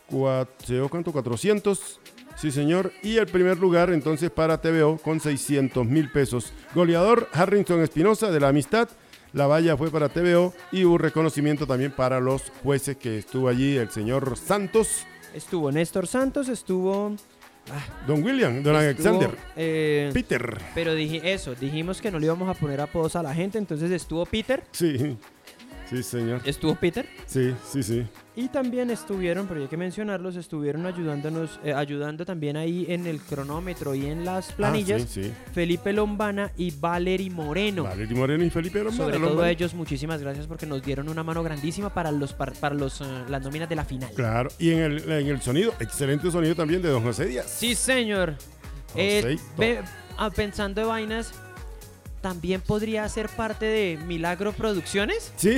[0.09, 1.11] cua- se llevó ¿cuánto?
[1.11, 1.99] 400,
[2.35, 6.51] sí señor, y el primer lugar entonces para TVO con 600 mil pesos.
[6.73, 8.89] Goleador Harrison Espinosa de la amistad,
[9.33, 13.77] la valla fue para TVO y hubo reconocimiento también para los jueces que estuvo allí,
[13.77, 17.15] el señor Santos, Estuvo Néstor Santos, estuvo.
[18.05, 20.57] Don William, Don estuvo, Alexander, eh, Peter.
[20.73, 23.91] pero dije eso, dijimos que no le íbamos a poner apodos a la gente, entonces
[23.91, 24.63] estuvo Peter.
[24.71, 25.17] Sí,
[25.89, 26.41] sí señor.
[26.45, 27.07] Estuvo Peter.
[27.25, 28.05] Sí, sí, sí.
[28.35, 33.19] Y también estuvieron, pero hay que mencionarlos, estuvieron ayudándonos, eh, ayudando también ahí en el
[33.19, 35.01] cronómetro y en las planillas.
[35.03, 35.33] Ah, sí, sí.
[35.53, 37.83] Felipe Lombana y Valery Moreno.
[37.85, 39.47] Valery Moreno y Felipe Lombana, Sobre todo Lombana.
[39.47, 43.01] a ellos, muchísimas gracias porque nos dieron una mano grandísima para los par- para los
[43.01, 44.11] eh, las nóminas de la final.
[44.13, 47.47] Claro, y en el, en el sonido, excelente sonido también de Don José Díaz.
[47.49, 48.35] Sí, señor.
[48.95, 49.81] Eh, ve-
[50.17, 51.33] ah, pensando de vainas,
[52.21, 55.57] también podría ser parte de Milagro Producciones Sí.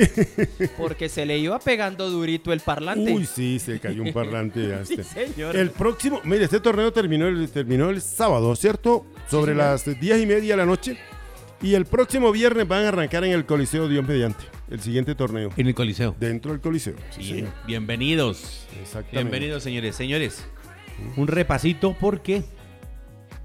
[0.76, 3.12] porque se le iba pegando durito el parlante.
[3.12, 4.60] Uy, sí, se cayó un parlante.
[4.84, 5.04] sí, este.
[5.32, 5.56] señor.
[5.56, 9.06] El próximo, mire, este torneo terminó el, terminó el sábado, ¿cierto?
[9.28, 10.96] Sobre las diez y media de la noche.
[11.62, 15.50] Y el próximo viernes van a arrancar en el Coliseo Dios mediante, el siguiente torneo.
[15.58, 16.16] En el Coliseo.
[16.18, 16.94] Dentro del Coliseo.
[17.10, 17.52] Sí, Bien- señor.
[17.66, 18.66] bienvenidos.
[18.80, 19.10] Exactamente.
[19.20, 19.94] Bienvenidos, señores.
[19.94, 20.44] Señores,
[21.16, 22.44] un repasito porque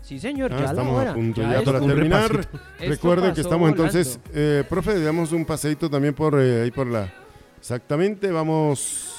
[0.06, 2.48] Sí, señor, Ah, ya estamos a punto Ya para terminar.
[2.80, 7.12] Recuerden que estamos entonces, eh, profe, damos un paseito también por eh, ahí por la.
[7.58, 9.16] Exactamente, vamos.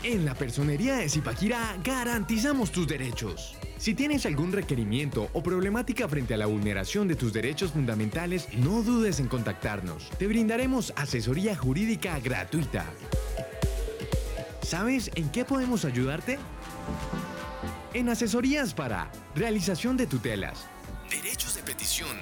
[0.02, 3.56] En la personería de Zipaquirá garantizamos tus derechos.
[3.78, 8.82] Si tienes algún requerimiento o problemática frente a la vulneración de tus derechos fundamentales, no
[8.82, 10.10] dudes en contactarnos.
[10.18, 12.86] Te brindaremos asesoría jurídica gratuita.
[14.62, 16.38] ¿Sabes en qué podemos ayudarte?
[17.92, 20.66] En asesorías para realización de tutelas,
[21.10, 22.16] derechos de petición,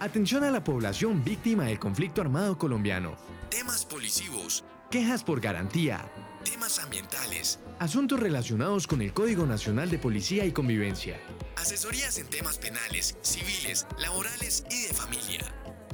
[0.00, 3.14] atención a la población víctima del conflicto armado colombiano,
[3.50, 6.04] temas policivos, quejas por garantía,
[6.52, 11.18] temas ambientales, asuntos relacionados con el Código Nacional de Policía y Convivencia,
[11.56, 15.40] asesorías en temas penales, civiles, laborales y de familia.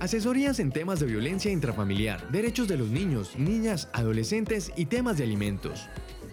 [0.01, 5.25] Asesorías en temas de violencia intrafamiliar, derechos de los niños, niñas, adolescentes y temas de
[5.25, 5.89] alimentos.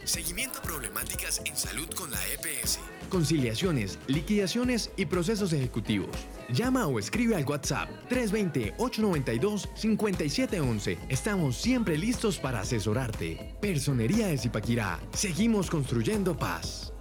[0.06, 2.80] Seguimiento a problemáticas en salud con la EPS.
[3.16, 6.10] Conciliaciones, liquidaciones y procesos ejecutivos.
[6.50, 10.98] Llama o escribe al WhatsApp 320-892-5711.
[11.08, 13.56] Estamos siempre listos para asesorarte.
[13.62, 15.00] Personería de Zipaquirá.
[15.14, 16.92] Seguimos construyendo paz.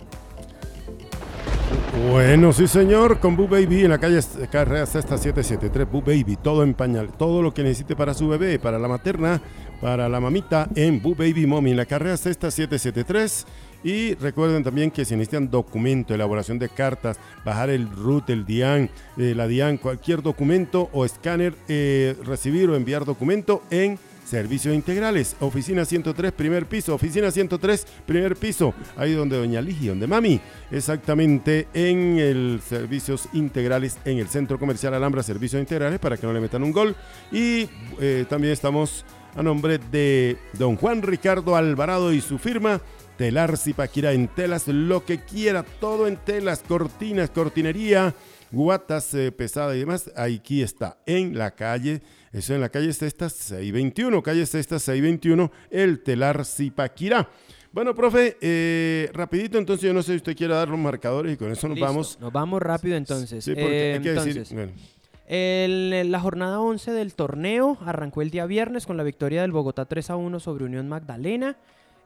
[2.08, 4.20] Bueno, sí señor, con Boo Baby en la calle
[4.52, 8.60] Carrera Sexta 773, Boo Baby, todo en pañal, todo lo que necesite para su bebé,
[8.60, 9.42] para la materna,
[9.80, 13.46] para la mamita en Boo Baby Mommy en la carrera Sexta 773.
[13.84, 18.90] Y recuerden también que si necesitan documento, elaboración de cartas, bajar el RUT, el DIAN,
[19.18, 25.36] eh, la DIAN, cualquier documento o escáner, eh, recibir o enviar documento en Servicios integrales,
[25.40, 31.68] oficina 103, primer piso, oficina 103, primer piso, ahí donde doña Ligi, donde mami, exactamente
[31.74, 36.40] en el servicios integrales en el centro comercial Alhambra, servicios integrales para que no le
[36.40, 36.96] metan un gol.
[37.30, 37.68] Y
[38.00, 39.04] eh, también estamos
[39.36, 42.80] a nombre de don Juan Ricardo Alvarado y su firma.
[43.16, 48.14] Telar Zipaquira en telas, lo que quiera, todo en telas, cortinas, cortinería,
[48.50, 50.10] guatas eh, pesadas y demás.
[50.16, 52.02] Aquí está, en la calle
[52.34, 57.28] eso en la calle Cesta 621, calle Cesta 621, el Telar Zipaquirá.
[57.70, 61.36] Bueno, profe, eh, rapidito, entonces yo no sé si usted quiere dar los marcadores y
[61.36, 62.18] con eso nos vamos.
[62.20, 63.44] Nos vamos rápido entonces.
[63.44, 66.10] Sí, porque hay que decir...
[66.10, 70.10] la jornada 11 del torneo arrancó el día viernes con la victoria del Bogotá 3
[70.10, 71.56] a 1 sobre Unión Magdalena.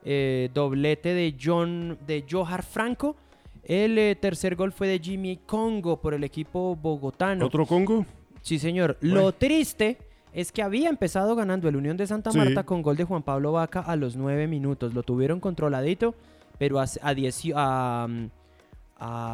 [0.03, 3.15] Eh, doblete de John de Johar Franco.
[3.63, 7.45] El tercer gol fue de Jimmy Congo por el equipo bogotano.
[7.45, 8.05] ¿Otro Congo?
[8.41, 8.97] Sí, señor.
[9.01, 9.97] Lo triste
[10.33, 13.51] es que había empezado ganando el Unión de Santa Marta con gol de Juan Pablo
[13.51, 14.93] Vaca a los nueve minutos.
[14.93, 16.15] Lo tuvieron controladito,
[16.57, 16.85] pero a,
[17.55, 18.07] a,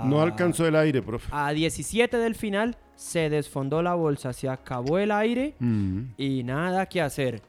[0.06, 1.28] no alcanzó el aire, profe.
[1.32, 6.02] A 17 del final se desfondó la bolsa, se acabó el aire mm.
[6.18, 7.42] y nada que hacer.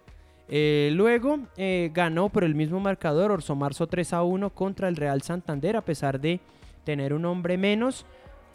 [0.49, 4.97] Eh, luego eh, ganó por el mismo marcador Orso Marzo 3 a 1 contra el
[4.97, 6.41] Real Santander, a pesar de
[6.85, 8.07] tener un hombre menos.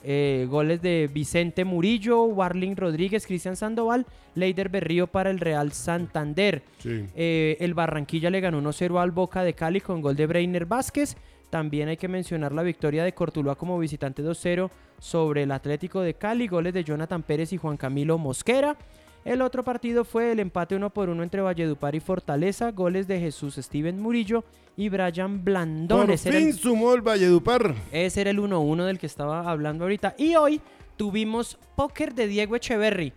[0.04, 6.64] Eh, goles de Vicente Murillo, Warling Rodríguez, Cristian Sandoval, Leider Berrío para el Real Santander.
[6.84, 11.18] El Barranquilla le ganó 1-0 al Boca de Cali con gol de Breiner Vázquez.
[11.52, 16.14] También hay que mencionar la victoria de Cortuluá como visitante 2-0 sobre el Atlético de
[16.14, 18.78] Cali, goles de Jonathan Pérez y Juan Camilo Mosquera.
[19.24, 23.19] El otro partido fue el empate 1 por 1 entre Valledupar y Fortaleza, goles de
[23.19, 24.43] Jesús Steven Murillo
[24.76, 26.07] y Brian Blandón.
[26.07, 27.76] Por fin sumó el Valledupar.
[27.91, 30.15] Ese era el 1-1 del que estaba hablando ahorita.
[30.17, 30.59] Y hoy
[30.97, 33.13] tuvimos póker de Diego Echeverry.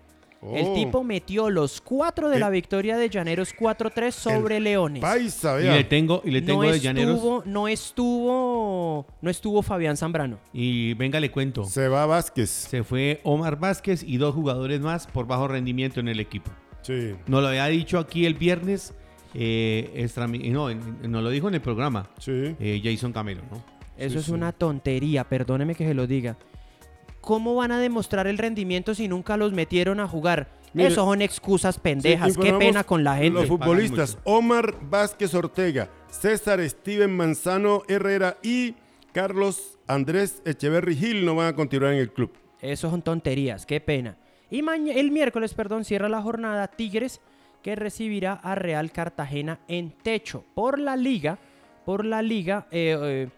[0.53, 0.75] El oh.
[0.75, 5.01] tipo metió los cuatro de la victoria de Llaneros 4-3 sobre Leones.
[5.01, 7.47] Paisa, y le tengo, y le tengo no de Llaneros.
[7.47, 10.39] no estuvo, no estuvo Fabián Zambrano.
[10.53, 11.65] Y venga, le cuento.
[11.65, 12.51] Se va Vázquez.
[12.51, 16.51] Se fue Omar Vázquez y dos jugadores más por bajo rendimiento en el equipo.
[16.83, 17.15] Sí.
[17.27, 18.93] Nos lo había dicho aquí el viernes.
[19.33, 20.09] Eh,
[20.51, 22.09] no, nos lo dijo en el programa.
[22.19, 22.55] Sí.
[22.61, 23.75] Eh, Jason Camelo, ¿no?
[23.97, 26.37] Eso es una tontería, perdóneme que se lo diga.
[27.25, 30.49] ¿Cómo van a demostrar el rendimiento si nunca los metieron a jugar?
[30.75, 32.37] Eso son excusas pendejas.
[32.37, 33.41] Qué pena con la gente.
[33.41, 38.75] Los futbolistas Omar Vázquez Ortega, César Steven Manzano Herrera y
[39.13, 42.33] Carlos Andrés Echeverry Gil no van a continuar en el club.
[42.61, 44.17] Eso son tonterías, qué pena.
[44.51, 47.21] Y el miércoles, perdón, cierra la jornada Tigres
[47.63, 51.39] que recibirá a Real Cartagena en techo por la liga.
[51.85, 52.67] Por la liga.
[52.71, 53.29] Eh, eh,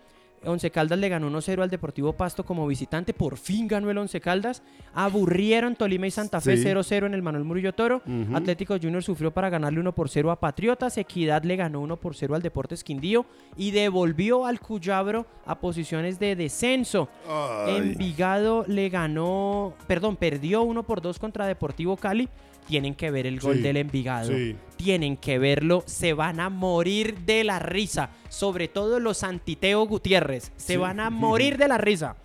[0.45, 3.15] Once Caldas le ganó 1-0 al Deportivo Pasto como visitante.
[3.15, 4.63] Por fin ganó el Once Caldas.
[4.95, 8.03] Aburrieron Tolima y Santa Fe 0-0 en el Manuel Murillo Toro.
[8.35, 10.99] Atlético Junior sufrió para ganarle 1-0 a Patriotas.
[10.99, 13.27] Equidad le ganó 1-0 al Deportes Quindío
[13.57, 17.09] y devolvió al Cuyabro a posiciones de descenso.
[17.67, 22.29] Envigado le ganó, perdón, perdió 1-2 contra Deportivo Cali
[22.67, 24.33] tienen que ver el gol del Envigado.
[24.77, 25.83] Tienen que verlo.
[25.87, 28.11] Se van a morir de la risa.
[28.29, 30.53] Sobre todo los Antiteo Gutiérrez.
[30.57, 32.17] Se van a morir de la risa.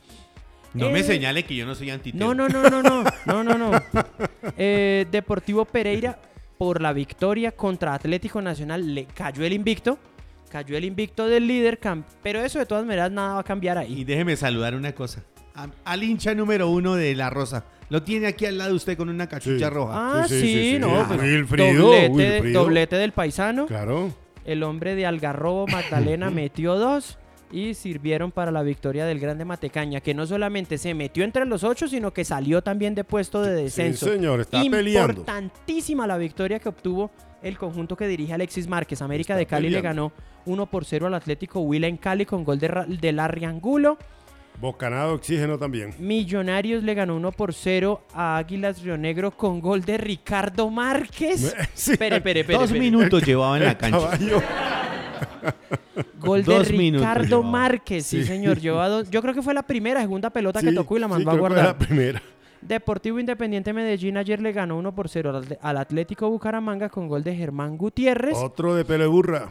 [0.73, 2.19] No me eh, señale que yo no soy antiteo.
[2.19, 3.03] No, no, no, no, no.
[3.25, 3.71] No, no, no.
[4.57, 6.17] Eh, Deportivo Pereira,
[6.57, 9.97] por la victoria contra Atlético Nacional, le cayó el invicto.
[10.49, 11.79] Cayó el invicto del líder,
[12.21, 14.01] pero eso de todas maneras nada va a cambiar ahí.
[14.01, 15.23] Y déjeme saludar una cosa.
[15.85, 17.65] Al hincha número uno de La Rosa.
[17.91, 20.21] Lo tiene aquí al lado usted con una cachucha roja.
[20.21, 21.05] Ah, sí, no.
[21.09, 23.65] Pues, doblete, del paisano.
[23.65, 24.13] Claro.
[24.45, 27.17] El hombre de Algarrobo, Magdalena, metió dos
[27.51, 31.65] y sirvieron para la victoria del Grande Matecaña, que no solamente se metió entre los
[31.65, 34.05] ocho, sino que salió también de puesto de descenso.
[34.05, 35.11] Sí, señor, está peleando.
[35.11, 37.11] Importantísima la victoria que obtuvo
[37.43, 39.01] el conjunto que dirige Alexis Márquez.
[39.01, 40.13] América de Cali le ganó
[40.45, 43.97] 1 por 0 al Atlético Huila en Cali con gol de, de Larry Angulo.
[44.59, 45.93] Bocanado, oxígeno también.
[45.97, 51.55] Millonarios le ganó 1 por 0 a Águilas Río Negro con gol de Ricardo Márquez.
[51.73, 51.93] Sí.
[51.93, 53.99] Espere, espere, espere, Dos minutos llevaba en la cancha.
[53.99, 54.41] caballo.
[56.19, 57.47] Gol de Dos Ricardo llevaba.
[57.51, 58.27] Márquez, sí, Sí.
[58.27, 58.61] señor.
[58.61, 61.31] Dos- Yo creo que fue la primera, segunda pelota que tocó y la sí, mandó
[61.31, 61.65] a guardar.
[61.65, 62.21] la primera.
[62.61, 67.35] Deportivo Independiente Medellín ayer le ganó 1 por 0 al- Atlético Bucaramanga con gol de
[67.35, 68.37] Germán Gutiérrez.
[68.37, 69.49] Otro de pele burra.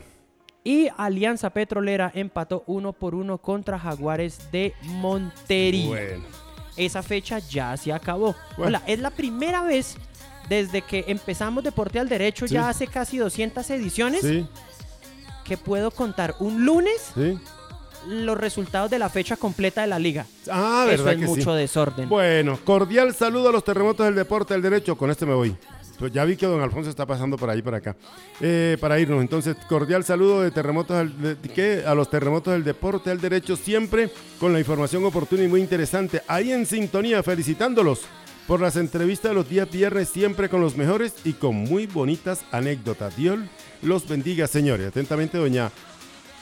[0.62, 5.86] Y Alianza Petrolera empató 1 por 1 contra Jaguares de Montería.
[5.88, 6.24] Bueno.
[6.76, 8.34] Esa fecha ya se acabó.
[8.56, 8.78] Bueno.
[8.78, 9.96] Hola, es la primera vez
[10.48, 12.54] desde que empezamos Deporte al Derecho, Sí.
[12.54, 14.46] ya hace casi 200 ediciones, Sí,
[15.44, 17.38] que puedo contar un lunes sí.
[18.08, 20.26] los resultados de la fecha completa de la liga.
[20.50, 22.08] Ah, Eso verdad es que mucho desorden.
[22.08, 24.96] Bueno, cordial saludo a los terremotos del deporte del derecho.
[24.96, 25.56] Con este me voy.
[26.08, 27.96] Ya vi que don Alfonso está pasando por ahí, por acá.
[28.40, 31.36] Eh, para irnos, entonces, cordial saludo de terremotos al-
[31.86, 36.22] a los terremotos del deporte del derecho, siempre con la información oportuna y muy interesante.
[36.26, 38.02] Ahí en sintonía, felicitándolos
[38.46, 42.44] por las entrevistas de los días viernes, siempre con los mejores y con muy bonitas
[42.50, 43.16] anécdotas.
[43.16, 43.38] Dios
[43.82, 44.88] los bendiga, señores.
[44.88, 45.70] Atentamente, doña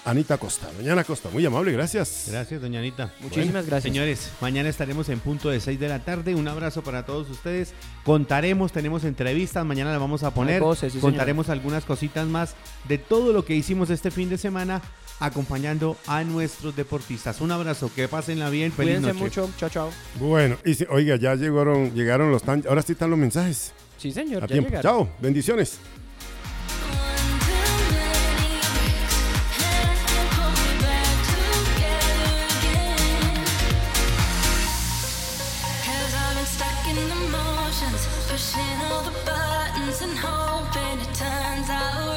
[0.08, 0.68] Anita Costa.
[0.76, 2.26] Doña Ana Costa, muy amable, gracias.
[2.30, 3.12] Gracias, doña Anita.
[3.20, 3.82] Muchísimas gracias.
[3.82, 6.34] Señores, mañana estaremos en punto de 6 de la tarde.
[6.34, 7.74] Un abrazo para todos ustedes.
[8.04, 10.56] Contaremos, tenemos entrevistas, mañana las vamos a poner.
[10.56, 12.54] Hay voces, sí, Contaremos algunas cositas más
[12.88, 14.80] de todo lo que hicimos este fin de semana
[15.20, 17.40] acompañando a nuestros deportistas.
[17.40, 19.40] Un abrazo, que pasen la bien, feliz Cuídense noche.
[19.42, 19.50] mucho.
[19.58, 19.90] Chao, chao.
[20.20, 23.72] Bueno, y si- oiga, ya llegaron, llegaron los tan, ahora sí están los mensajes.
[23.98, 24.44] Sí, señor.
[24.44, 24.70] A ya tiempo.
[24.70, 25.06] llegaron.
[25.06, 25.78] Chao, bendiciones.
[41.70, 42.07] Out